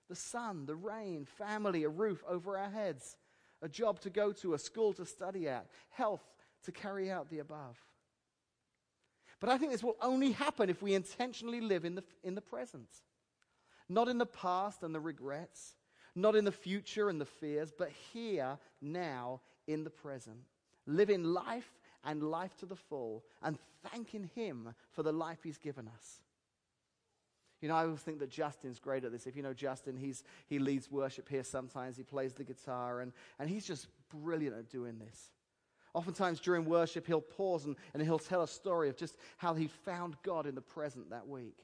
the 0.09 0.15
sun, 0.15 0.65
the 0.65 0.75
rain, 0.75 1.23
family, 1.23 1.85
a 1.85 1.89
roof 1.89 2.21
over 2.27 2.57
our 2.57 2.69
heads, 2.69 3.15
a 3.61 3.69
job 3.69 4.01
to 4.01 4.09
go 4.09 4.33
to, 4.33 4.53
a 4.53 4.59
school 4.59 4.91
to 4.91 5.05
study 5.05 5.47
at, 5.47 5.67
health 5.91 6.25
to 6.65 6.73
carry 6.73 7.09
out 7.09 7.29
the 7.29 7.39
above. 7.39 7.77
But 9.39 9.49
I 9.49 9.57
think 9.57 9.71
this 9.71 9.81
will 9.81 9.95
only 10.01 10.33
happen 10.33 10.69
if 10.69 10.81
we 10.81 10.93
intentionally 10.93 11.61
live 11.61 11.85
in 11.85 11.95
the, 11.95 12.03
in 12.21 12.35
the 12.35 12.41
present. 12.41 12.89
Not 13.87 14.09
in 14.09 14.17
the 14.17 14.25
past 14.25 14.83
and 14.83 14.93
the 14.93 14.99
regrets, 14.99 15.75
not 16.15 16.35
in 16.35 16.43
the 16.43 16.51
future 16.51 17.07
and 17.07 17.21
the 17.21 17.25
fears, 17.25 17.71
but 17.71 17.91
here, 18.11 18.57
now, 18.81 19.39
in 19.67 19.85
the 19.85 19.89
present 19.89 20.50
living 20.85 21.23
life 21.23 21.69
and 22.03 22.23
life 22.23 22.55
to 22.57 22.65
the 22.65 22.75
full, 22.75 23.23
and 23.43 23.57
thanking 23.89 24.29
Him 24.35 24.73
for 24.91 25.03
the 25.03 25.11
life 25.11 25.39
He's 25.43 25.57
given 25.57 25.87
us. 25.87 26.19
You 27.61 27.67
know, 27.67 27.75
I 27.75 27.83
always 27.83 27.99
think 27.99 28.19
that 28.19 28.31
Justin's 28.31 28.79
great 28.79 29.03
at 29.03 29.11
this. 29.11 29.27
If 29.27 29.35
you 29.35 29.43
know 29.43 29.53
Justin, 29.53 29.95
he's, 29.95 30.23
he 30.47 30.57
leads 30.57 30.89
worship 30.89 31.29
here 31.29 31.43
sometimes. 31.43 31.95
He 31.95 32.03
plays 32.03 32.33
the 32.33 32.43
guitar, 32.43 33.01
and, 33.01 33.13
and 33.37 33.47
he's 33.47 33.67
just 33.67 33.87
brilliant 34.09 34.57
at 34.57 34.69
doing 34.69 34.97
this. 34.97 35.29
Oftentimes 35.93 36.39
during 36.39 36.65
worship, 36.65 37.05
he'll 37.05 37.21
pause 37.21 37.65
and, 37.65 37.75
and 37.93 38.01
he'll 38.01 38.17
tell 38.17 38.41
a 38.41 38.47
story 38.47 38.89
of 38.89 38.97
just 38.97 39.17
how 39.37 39.53
he 39.53 39.67
found 39.67 40.15
God 40.23 40.47
in 40.47 40.55
the 40.55 40.61
present 40.61 41.09
that 41.11 41.27
week. 41.27 41.57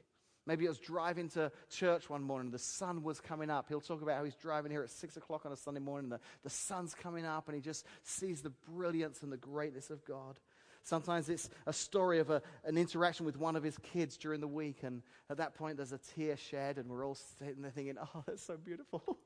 Maybe 0.48 0.64
it 0.64 0.70
was 0.70 0.80
driving 0.80 1.28
to 1.32 1.52
church 1.70 2.10
one 2.10 2.24
morning, 2.24 2.52
the 2.52 2.58
sun 2.58 3.04
was 3.04 3.20
coming 3.20 3.50
up. 3.50 3.66
He'll 3.68 3.82
talk 3.82 4.02
about 4.02 4.16
how 4.16 4.24
he's 4.24 4.36
driving 4.36 4.72
here 4.72 4.82
at 4.82 4.90
six 4.90 5.18
o'clock 5.18 5.46
on 5.46 5.52
a 5.52 5.58
Sunday 5.58 5.82
morning, 5.82 6.10
the, 6.10 6.22
the 6.44 6.50
sun's 6.50 6.96
coming 6.96 7.26
up, 7.26 7.50
and 7.50 7.56
he 7.56 7.62
just 7.62 7.86
sees 8.04 8.42
the 8.42 8.52
brilliance 8.72 9.24
and 9.24 9.32
the 9.32 9.38
greatness 9.38 9.90
of 9.90 10.06
God. 10.06 10.40
Sometimes 10.84 11.28
it's 11.28 11.50
a 11.66 11.74
story 11.74 12.20
of 12.20 12.30
a, 12.30 12.42
an 12.64 12.78
interaction 12.78 13.26
with 13.26 13.38
one 13.38 13.58
of 13.58 13.64
his 13.64 13.78
kids 13.80 14.16
during 14.16 14.40
the 14.40 14.48
week, 14.48 14.84
and 14.84 15.02
at 15.30 15.36
that 15.36 15.54
point 15.54 15.76
there's 15.76 15.92
a 15.92 16.00
tear 16.16 16.38
shed, 16.38 16.78
and 16.78 16.90
we're 16.90 17.06
all 17.06 17.18
sitting 17.40 17.62
there 17.62 17.72
thinking, 17.72 17.98
oh, 18.02 18.24
that's 18.26 18.44
so 18.44 18.56
beautiful. 18.56 19.18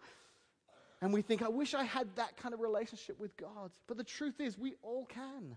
and 1.03 1.13
we 1.13 1.21
think, 1.21 1.43
I 1.43 1.49
wish 1.49 1.75
I 1.75 1.83
had 1.83 2.07
that 2.15 2.35
kind 2.37 2.55
of 2.55 2.61
relationship 2.61 3.19
with 3.19 3.37
God. 3.37 3.69
But 3.85 3.97
the 3.97 4.03
truth 4.03 4.39
is, 4.39 4.57
we 4.57 4.73
all 4.81 5.05
can. 5.05 5.55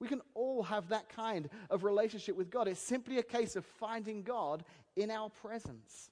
We 0.00 0.06
can 0.06 0.22
all 0.34 0.62
have 0.62 0.88
that 0.90 1.08
kind 1.08 1.48
of 1.70 1.82
relationship 1.82 2.36
with 2.36 2.50
God. 2.50 2.68
It's 2.68 2.80
simply 2.80 3.18
a 3.18 3.22
case 3.22 3.56
of 3.56 3.64
finding 3.64 4.22
God 4.22 4.64
in 4.98 5.10
our 5.10 5.30
presence. 5.30 6.10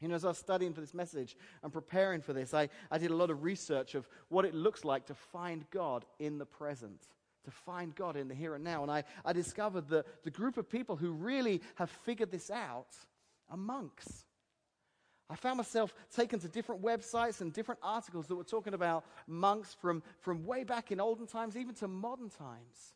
You 0.00 0.08
know, 0.08 0.14
as 0.14 0.24
I 0.24 0.28
was 0.28 0.38
studying 0.38 0.72
for 0.72 0.80
this 0.80 0.94
message 0.94 1.36
and 1.62 1.72
preparing 1.72 2.20
for 2.20 2.32
this, 2.32 2.54
I, 2.54 2.68
I 2.90 2.98
did 2.98 3.10
a 3.10 3.16
lot 3.16 3.30
of 3.30 3.42
research 3.42 3.94
of 3.94 4.08
what 4.28 4.44
it 4.44 4.54
looks 4.54 4.84
like 4.84 5.06
to 5.06 5.14
find 5.14 5.68
God 5.70 6.04
in 6.20 6.38
the 6.38 6.46
present, 6.46 7.00
to 7.44 7.50
find 7.50 7.94
God 7.94 8.16
in 8.16 8.28
the 8.28 8.34
here 8.34 8.54
and 8.54 8.62
now. 8.62 8.82
And 8.82 8.92
I, 8.92 9.02
I 9.24 9.32
discovered 9.32 9.88
that 9.88 10.24
the 10.24 10.30
group 10.30 10.56
of 10.56 10.70
people 10.70 10.96
who 10.96 11.10
really 11.10 11.62
have 11.74 11.90
figured 11.90 12.30
this 12.30 12.50
out 12.50 12.94
are 13.50 13.56
monks. 13.56 14.24
I 15.30 15.36
found 15.36 15.58
myself 15.58 15.92
taken 16.14 16.38
to 16.40 16.48
different 16.48 16.80
websites 16.80 17.40
and 17.40 17.52
different 17.52 17.80
articles 17.82 18.28
that 18.28 18.36
were 18.36 18.44
talking 18.44 18.74
about 18.74 19.04
monks 19.26 19.74
from, 19.74 20.02
from 20.20 20.46
way 20.46 20.64
back 20.64 20.90
in 20.90 21.00
olden 21.00 21.26
times, 21.26 21.56
even 21.56 21.74
to 21.76 21.88
modern 21.88 22.30
times. 22.30 22.94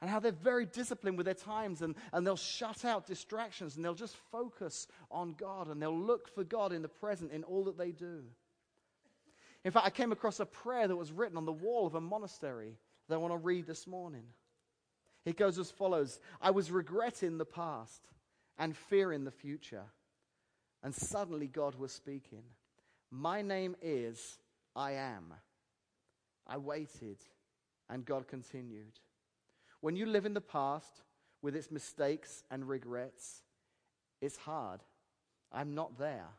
And 0.00 0.10
how 0.10 0.20
they're 0.20 0.32
very 0.32 0.66
disciplined 0.66 1.16
with 1.16 1.24
their 1.24 1.34
times 1.34 1.80
and, 1.80 1.94
and 2.12 2.26
they'll 2.26 2.36
shut 2.36 2.84
out 2.84 3.06
distractions 3.06 3.76
and 3.76 3.84
they'll 3.84 3.94
just 3.94 4.16
focus 4.30 4.86
on 5.10 5.34
God 5.38 5.68
and 5.68 5.80
they'll 5.80 5.98
look 5.98 6.34
for 6.34 6.44
God 6.44 6.72
in 6.72 6.82
the 6.82 6.88
present 6.88 7.32
in 7.32 7.42
all 7.44 7.64
that 7.64 7.78
they 7.78 7.90
do. 7.90 8.24
In 9.64 9.70
fact, 9.70 9.86
I 9.86 9.90
came 9.90 10.12
across 10.12 10.40
a 10.40 10.46
prayer 10.46 10.86
that 10.86 10.96
was 10.96 11.10
written 11.10 11.38
on 11.38 11.46
the 11.46 11.52
wall 11.52 11.86
of 11.86 11.94
a 11.94 12.00
monastery 12.00 12.76
that 13.08 13.14
I 13.14 13.18
want 13.18 13.32
to 13.32 13.38
read 13.38 13.66
this 13.66 13.86
morning. 13.86 14.24
It 15.24 15.38
goes 15.38 15.58
as 15.58 15.70
follows 15.70 16.20
I 16.40 16.50
was 16.50 16.70
regretting 16.70 17.38
the 17.38 17.46
past 17.46 18.02
and 18.58 18.76
fearing 18.76 19.24
the 19.24 19.30
future. 19.30 19.84
And 20.82 20.94
suddenly 20.94 21.46
God 21.46 21.76
was 21.76 21.92
speaking. 21.92 22.42
My 23.10 23.40
name 23.40 23.74
is 23.80 24.38
I 24.76 24.92
am. 24.92 25.32
I 26.46 26.58
waited, 26.58 27.16
and 27.88 28.04
God 28.04 28.28
continued. 28.28 28.98
When 29.84 29.96
you 29.96 30.06
live 30.06 30.24
in 30.24 30.32
the 30.32 30.40
past 30.40 31.02
with 31.42 31.54
its 31.54 31.70
mistakes 31.70 32.42
and 32.50 32.66
regrets, 32.66 33.42
It's 34.22 34.38
hard. 34.38 34.80
I'm 35.52 35.74
not 35.74 35.98
there. 35.98 36.30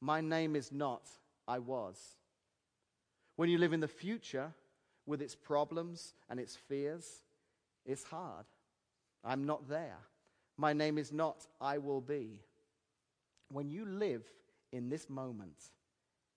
My 0.00 0.20
name 0.20 0.56
is 0.56 0.72
not 0.72 1.02
I 1.46 1.60
was. 1.60 1.96
When 3.36 3.48
you 3.48 3.58
live 3.58 3.72
in 3.72 3.78
the 3.78 3.86
future 3.86 4.52
with 5.06 5.22
its 5.22 5.36
problems 5.36 6.14
and 6.28 6.40
its 6.40 6.56
fears, 6.56 7.22
it's 7.86 8.02
hard. 8.02 8.46
I'm 9.22 9.46
not 9.46 9.68
there. 9.68 10.00
My 10.56 10.72
name 10.72 10.98
is 10.98 11.12
not 11.12 11.46
I 11.60 11.78
will 11.78 12.00
be. 12.00 12.40
When 13.52 13.70
you 13.70 13.86
live 13.86 14.24
in 14.72 14.88
this 14.88 15.08
moment, 15.08 15.70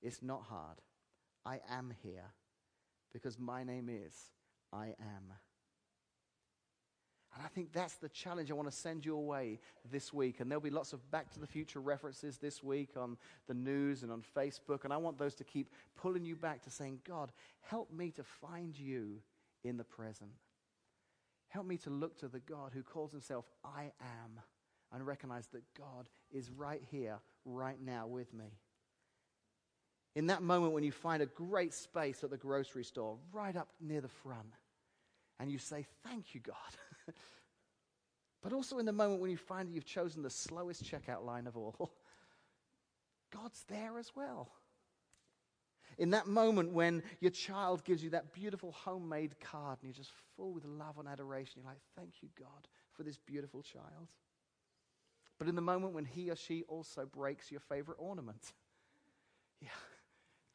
it's 0.04 0.22
not 0.22 0.44
hard. 0.44 0.78
I 1.44 1.62
am 1.68 1.96
here 2.04 2.30
because 3.12 3.40
my 3.40 3.64
name 3.64 3.90
is 3.90 4.14
I 4.72 4.94
am. 5.00 5.34
And 7.38 7.46
I 7.46 7.50
think 7.50 7.72
that's 7.72 7.94
the 7.98 8.10
challenge 8.10 8.50
I 8.50 8.56
want 8.56 8.68
to 8.68 8.76
send 8.76 9.06
you 9.06 9.16
away 9.16 9.60
this 9.92 10.12
week. 10.12 10.40
And 10.40 10.50
there'll 10.50 10.60
be 10.60 10.72
lots 10.72 10.92
of 10.92 11.12
Back 11.12 11.32
to 11.34 11.40
the 11.40 11.46
Future 11.46 11.80
references 11.80 12.40
this 12.40 12.64
week 12.64 12.98
on 12.98 13.16
the 13.48 13.54
news 13.54 14.02
and 14.02 14.12
on 14.12 14.24
Facebook. 14.36 14.86
And 14.86 14.92
I 14.92 14.98
want 14.98 15.20
those 15.20 15.36
to 15.36 15.44
keep 15.44 15.72
pulling 15.96 16.26
you 16.26 16.36
back 16.36 16.64
to 16.64 16.72
saying, 16.72 17.02
God, 17.08 17.32
help 17.62 17.94
me 17.94 18.10
to 18.12 18.24
find 18.24 18.76
you 18.76 19.20
in 19.64 19.78
the 19.78 19.84
present. 19.84 20.32
Help 21.50 21.68
me 21.68 21.78
to 21.78 21.92
look 21.92 22.18
to 22.22 22.28
the 22.28 22.40
God 22.40 22.72
who 22.74 22.82
calls 22.82 23.12
himself 23.12 23.46
I 23.64 23.92
am 24.02 24.40
and 24.92 25.06
recognize 25.06 25.46
that 25.50 25.62
God 25.78 26.10
is 26.32 26.50
right 26.50 26.82
here, 26.90 27.20
right 27.46 27.78
now 27.80 28.08
with 28.08 28.34
me. 28.34 28.58
In 30.16 30.26
that 30.28 30.42
moment 30.42 30.74
when 30.74 30.84
you 30.84 30.92
find 30.92 31.22
a 31.22 31.28
great 31.28 31.76
space 31.76 32.24
at 32.24 32.32
the 32.32 32.38
grocery 32.38 32.84
store, 32.84 33.18
right 33.32 33.56
up 33.56 33.70
near 33.80 34.02
the 34.02 34.08
front, 34.08 34.54
and 35.40 35.52
you 35.52 35.60
say, 35.60 35.86
Thank 36.04 36.34
you, 36.34 36.42
God. 36.42 36.56
but 38.42 38.54
also 38.54 38.78
in 38.80 38.86
the 38.86 38.92
moment 38.92 39.22
when 39.22 39.32
you 39.32 39.38
find 39.38 39.68
that 39.68 39.74
you've 39.74 39.86
chosen 39.86 40.22
the 40.22 40.30
slowest 40.30 40.84
checkout 40.84 41.26
line 41.26 41.48
of 41.48 41.58
all, 41.58 41.92
God's 43.34 43.64
there 43.68 43.98
as 43.98 44.12
well. 44.16 44.50
In 45.98 46.12
that 46.12 46.28
moment 46.28 46.74
when 46.74 47.02
your 47.20 47.32
child 47.32 47.84
gives 47.84 48.04
you 48.04 48.12
that 48.12 48.34
beautiful 48.34 48.72
homemade 48.72 49.40
card 49.40 49.80
and 49.82 49.90
you're 49.90 49.98
just 49.98 50.12
full 50.36 50.54
with 50.54 50.66
love 50.66 50.98
and 51.00 51.08
adoration, 51.08 51.62
you're 51.62 51.72
like, 51.72 51.82
Thank 51.96 52.22
you, 52.22 52.30
God, 52.38 52.68
for 52.94 53.04
this 53.04 53.18
beautiful 53.18 53.62
child. 53.64 54.10
But 55.40 55.48
in 55.48 55.56
the 55.56 55.62
moment 55.62 55.94
when 55.94 56.06
he 56.06 56.30
or 56.30 56.36
she 56.36 56.64
also 56.64 57.06
breaks 57.06 57.52
your 57.52 57.60
favorite 57.60 57.98
ornament, 58.00 58.54
yeah, 59.62 59.70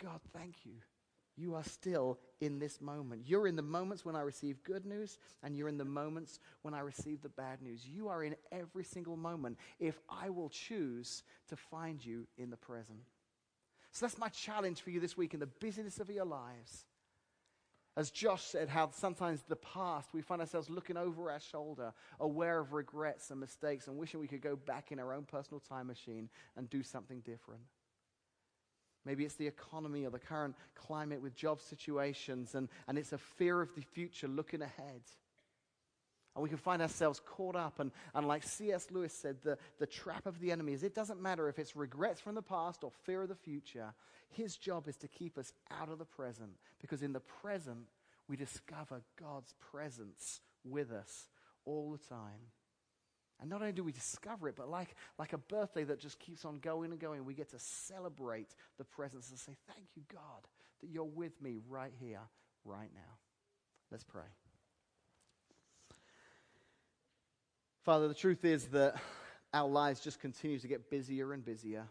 God, 0.00 0.20
thank 0.32 0.64
you 0.64 0.74
you 1.36 1.54
are 1.54 1.64
still 1.64 2.18
in 2.40 2.58
this 2.58 2.80
moment. 2.80 3.22
You're 3.26 3.46
in 3.46 3.56
the 3.56 3.62
moments 3.62 4.04
when 4.04 4.16
I 4.16 4.20
receive 4.20 4.62
good 4.62 4.84
news, 4.84 5.18
and 5.42 5.56
you're 5.56 5.68
in 5.68 5.78
the 5.78 5.84
moments 5.84 6.40
when 6.62 6.74
I 6.74 6.80
receive 6.80 7.22
the 7.22 7.28
bad 7.28 7.62
news. 7.62 7.86
You 7.86 8.08
are 8.08 8.22
in 8.22 8.36
every 8.50 8.84
single 8.84 9.16
moment 9.16 9.58
if 9.80 9.98
I 10.08 10.30
will 10.30 10.50
choose 10.50 11.22
to 11.48 11.56
find 11.56 12.04
you 12.04 12.26
in 12.36 12.50
the 12.50 12.56
present. 12.56 13.00
So 13.92 14.06
that's 14.06 14.18
my 14.18 14.28
challenge 14.28 14.80
for 14.80 14.90
you 14.90 15.00
this 15.00 15.16
week 15.16 15.34
in 15.34 15.40
the 15.40 15.46
busyness 15.46 16.00
of 16.00 16.10
your 16.10 16.24
lives. 16.24 16.86
As 17.94 18.10
Josh 18.10 18.42
said, 18.42 18.70
how 18.70 18.90
sometimes 18.90 19.42
the 19.42 19.56
past, 19.56 20.14
we 20.14 20.22
find 20.22 20.40
ourselves 20.40 20.70
looking 20.70 20.96
over 20.96 21.30
our 21.30 21.40
shoulder, 21.40 21.92
aware 22.20 22.58
of 22.58 22.72
regrets 22.72 23.30
and 23.30 23.38
mistakes, 23.38 23.86
and 23.86 23.98
wishing 23.98 24.18
we 24.18 24.28
could 24.28 24.40
go 24.40 24.56
back 24.56 24.92
in 24.92 24.98
our 24.98 25.12
own 25.12 25.24
personal 25.24 25.60
time 25.60 25.88
machine 25.88 26.30
and 26.56 26.70
do 26.70 26.82
something 26.82 27.20
different. 27.20 27.60
Maybe 29.04 29.24
it's 29.24 29.34
the 29.34 29.46
economy 29.46 30.04
or 30.04 30.10
the 30.10 30.18
current 30.18 30.54
climate 30.74 31.22
with 31.22 31.34
job 31.34 31.60
situations, 31.60 32.54
and, 32.54 32.68
and 32.86 32.96
it's 32.96 33.12
a 33.12 33.18
fear 33.18 33.60
of 33.60 33.74
the 33.74 33.82
future 33.82 34.28
looking 34.28 34.62
ahead. 34.62 35.02
And 36.34 36.42
we 36.42 36.48
can 36.48 36.58
find 36.58 36.80
ourselves 36.80 37.20
caught 37.20 37.56
up. 37.56 37.78
And, 37.78 37.90
and 38.14 38.26
like 38.26 38.42
C.S. 38.42 38.88
Lewis 38.90 39.12
said, 39.12 39.36
the, 39.42 39.58
the 39.78 39.86
trap 39.86 40.24
of 40.26 40.40
the 40.40 40.50
enemy 40.50 40.72
is 40.72 40.82
it 40.82 40.94
doesn't 40.94 41.20
matter 41.20 41.48
if 41.48 41.58
it's 41.58 41.76
regrets 41.76 42.20
from 42.20 42.34
the 42.34 42.42
past 42.42 42.84
or 42.84 42.90
fear 43.04 43.22
of 43.22 43.28
the 43.28 43.34
future. 43.34 43.92
His 44.30 44.56
job 44.56 44.88
is 44.88 44.96
to 44.98 45.08
keep 45.08 45.36
us 45.36 45.52
out 45.70 45.90
of 45.90 45.98
the 45.98 46.06
present, 46.06 46.52
because 46.80 47.02
in 47.02 47.12
the 47.12 47.20
present, 47.20 47.86
we 48.28 48.36
discover 48.36 49.02
God's 49.20 49.54
presence 49.70 50.40
with 50.64 50.90
us 50.90 51.28
all 51.66 51.90
the 51.90 52.14
time. 52.14 52.48
And 53.42 53.50
not 53.50 53.60
only 53.60 53.72
do 53.72 53.82
we 53.82 53.90
discover 53.90 54.48
it, 54.48 54.54
but 54.56 54.70
like, 54.70 54.94
like 55.18 55.32
a 55.32 55.38
birthday 55.38 55.82
that 55.84 55.98
just 55.98 56.20
keeps 56.20 56.44
on 56.44 56.60
going 56.60 56.92
and 56.92 57.00
going, 57.00 57.24
we 57.24 57.34
get 57.34 57.50
to 57.50 57.58
celebrate 57.58 58.54
the 58.78 58.84
presence 58.84 59.30
and 59.30 59.38
say, 59.38 59.56
Thank 59.66 59.88
you, 59.96 60.02
God, 60.12 60.46
that 60.80 60.88
you're 60.88 61.02
with 61.02 61.42
me 61.42 61.58
right 61.68 61.92
here, 61.98 62.20
right 62.64 62.90
now. 62.94 63.18
Let's 63.90 64.04
pray. 64.04 64.22
Father, 67.82 68.06
the 68.06 68.14
truth 68.14 68.44
is 68.44 68.66
that 68.66 68.94
our 69.52 69.68
lives 69.68 69.98
just 69.98 70.20
continue 70.20 70.60
to 70.60 70.68
get 70.68 70.88
busier 70.88 71.32
and 71.32 71.44
busier. 71.44 71.88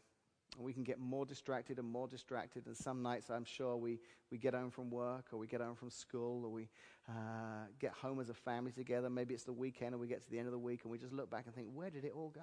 And 0.57 0.65
we 0.65 0.73
can 0.73 0.83
get 0.83 0.99
more 0.99 1.25
distracted 1.25 1.79
and 1.79 1.87
more 1.87 2.07
distracted. 2.07 2.65
And 2.65 2.75
some 2.75 3.01
nights, 3.01 3.29
I'm 3.29 3.45
sure, 3.45 3.77
we, 3.77 3.99
we 4.31 4.37
get 4.37 4.53
home 4.53 4.69
from 4.69 4.89
work 4.89 5.27
or 5.31 5.39
we 5.39 5.47
get 5.47 5.61
home 5.61 5.75
from 5.75 5.89
school 5.89 6.43
or 6.43 6.49
we 6.49 6.67
uh, 7.07 7.67
get 7.79 7.91
home 7.93 8.19
as 8.19 8.29
a 8.29 8.33
family 8.33 8.71
together. 8.71 9.09
Maybe 9.09 9.33
it's 9.33 9.43
the 9.43 9.53
weekend 9.53 9.93
and 9.93 10.01
we 10.01 10.07
get 10.07 10.23
to 10.23 10.29
the 10.29 10.37
end 10.37 10.47
of 10.47 10.51
the 10.51 10.59
week 10.59 10.81
and 10.83 10.91
we 10.91 10.97
just 10.97 11.13
look 11.13 11.29
back 11.29 11.45
and 11.45 11.55
think, 11.55 11.67
where 11.73 11.89
did 11.89 12.03
it 12.03 12.11
all 12.15 12.29
go? 12.29 12.41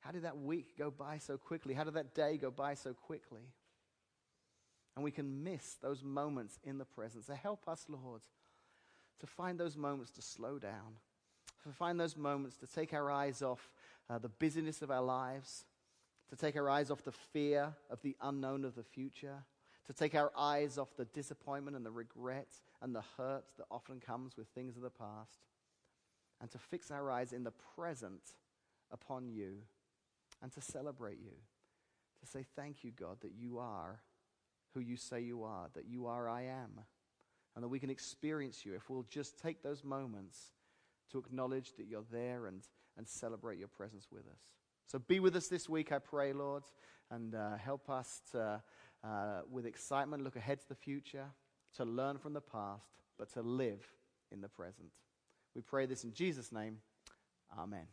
How 0.00 0.10
did 0.10 0.22
that 0.22 0.36
week 0.36 0.76
go 0.76 0.90
by 0.90 1.18
so 1.18 1.38
quickly? 1.38 1.72
How 1.72 1.84
did 1.84 1.94
that 1.94 2.14
day 2.14 2.36
go 2.36 2.50
by 2.50 2.74
so 2.74 2.92
quickly? 2.92 3.48
And 4.96 5.04
we 5.04 5.10
can 5.10 5.42
miss 5.42 5.76
those 5.80 6.02
moments 6.02 6.58
in 6.62 6.78
the 6.78 6.84
presence. 6.84 7.26
So 7.26 7.34
help 7.34 7.66
us, 7.68 7.86
Lord, 7.88 8.20
to 9.20 9.26
find 9.26 9.58
those 9.58 9.76
moments 9.76 10.10
to 10.12 10.22
slow 10.22 10.58
down, 10.58 10.98
to 11.62 11.70
find 11.70 11.98
those 11.98 12.16
moments 12.16 12.56
to 12.58 12.66
take 12.66 12.92
our 12.92 13.10
eyes 13.10 13.40
off 13.40 13.70
uh, 14.10 14.18
the 14.18 14.28
busyness 14.28 14.82
of 14.82 14.90
our 14.90 15.02
lives 15.02 15.64
to 16.34 16.40
take 16.46 16.56
our 16.56 16.68
eyes 16.68 16.90
off 16.90 17.04
the 17.04 17.12
fear 17.12 17.72
of 17.90 18.02
the 18.02 18.16
unknown 18.20 18.64
of 18.64 18.74
the 18.74 18.82
future, 18.82 19.44
to 19.86 19.92
take 19.92 20.16
our 20.16 20.32
eyes 20.36 20.78
off 20.78 20.88
the 20.96 21.04
disappointment 21.04 21.76
and 21.76 21.86
the 21.86 21.90
regret 21.90 22.48
and 22.82 22.92
the 22.92 23.04
hurt 23.16 23.44
that 23.56 23.66
often 23.70 24.00
comes 24.00 24.36
with 24.36 24.48
things 24.48 24.74
of 24.74 24.82
the 24.82 24.90
past, 24.90 25.38
and 26.40 26.50
to 26.50 26.58
fix 26.58 26.90
our 26.90 27.08
eyes 27.08 27.32
in 27.32 27.44
the 27.44 27.52
present 27.76 28.22
upon 28.90 29.28
you 29.28 29.58
and 30.42 30.50
to 30.52 30.60
celebrate 30.60 31.18
you, 31.20 31.36
to 32.18 32.26
say, 32.26 32.44
Thank 32.56 32.82
you, 32.82 32.90
God, 32.90 33.18
that 33.20 33.32
you 33.38 33.58
are 33.58 34.00
who 34.72 34.80
you 34.80 34.96
say 34.96 35.20
you 35.20 35.44
are, 35.44 35.68
that 35.74 35.86
you 35.86 36.06
are 36.08 36.28
I 36.28 36.42
am, 36.42 36.80
and 37.54 37.62
that 37.62 37.68
we 37.68 37.78
can 37.78 37.90
experience 37.90 38.66
you 38.66 38.74
if 38.74 38.90
we'll 38.90 39.06
just 39.08 39.38
take 39.38 39.62
those 39.62 39.84
moments 39.84 40.50
to 41.12 41.18
acknowledge 41.18 41.74
that 41.76 41.86
you're 41.86 42.02
there 42.10 42.46
and, 42.46 42.62
and 42.98 43.06
celebrate 43.06 43.60
your 43.60 43.68
presence 43.68 44.08
with 44.10 44.26
us. 44.26 44.42
So 44.86 44.98
be 44.98 45.20
with 45.20 45.34
us 45.36 45.48
this 45.48 45.68
week, 45.68 45.92
I 45.92 45.98
pray, 45.98 46.32
Lord, 46.32 46.64
and 47.10 47.34
uh, 47.34 47.56
help 47.56 47.88
us 47.90 48.20
to, 48.32 48.62
uh, 49.02 49.40
with 49.50 49.66
excitement, 49.66 50.22
look 50.22 50.36
ahead 50.36 50.60
to 50.60 50.68
the 50.68 50.74
future, 50.74 51.26
to 51.76 51.84
learn 51.84 52.18
from 52.18 52.32
the 52.32 52.40
past, 52.40 52.84
but 53.18 53.32
to 53.32 53.42
live 53.42 53.86
in 54.30 54.40
the 54.40 54.48
present. 54.48 54.88
We 55.54 55.62
pray 55.62 55.86
this 55.86 56.04
in 56.04 56.12
Jesus' 56.12 56.52
name. 56.52 56.78
Amen. 57.58 57.86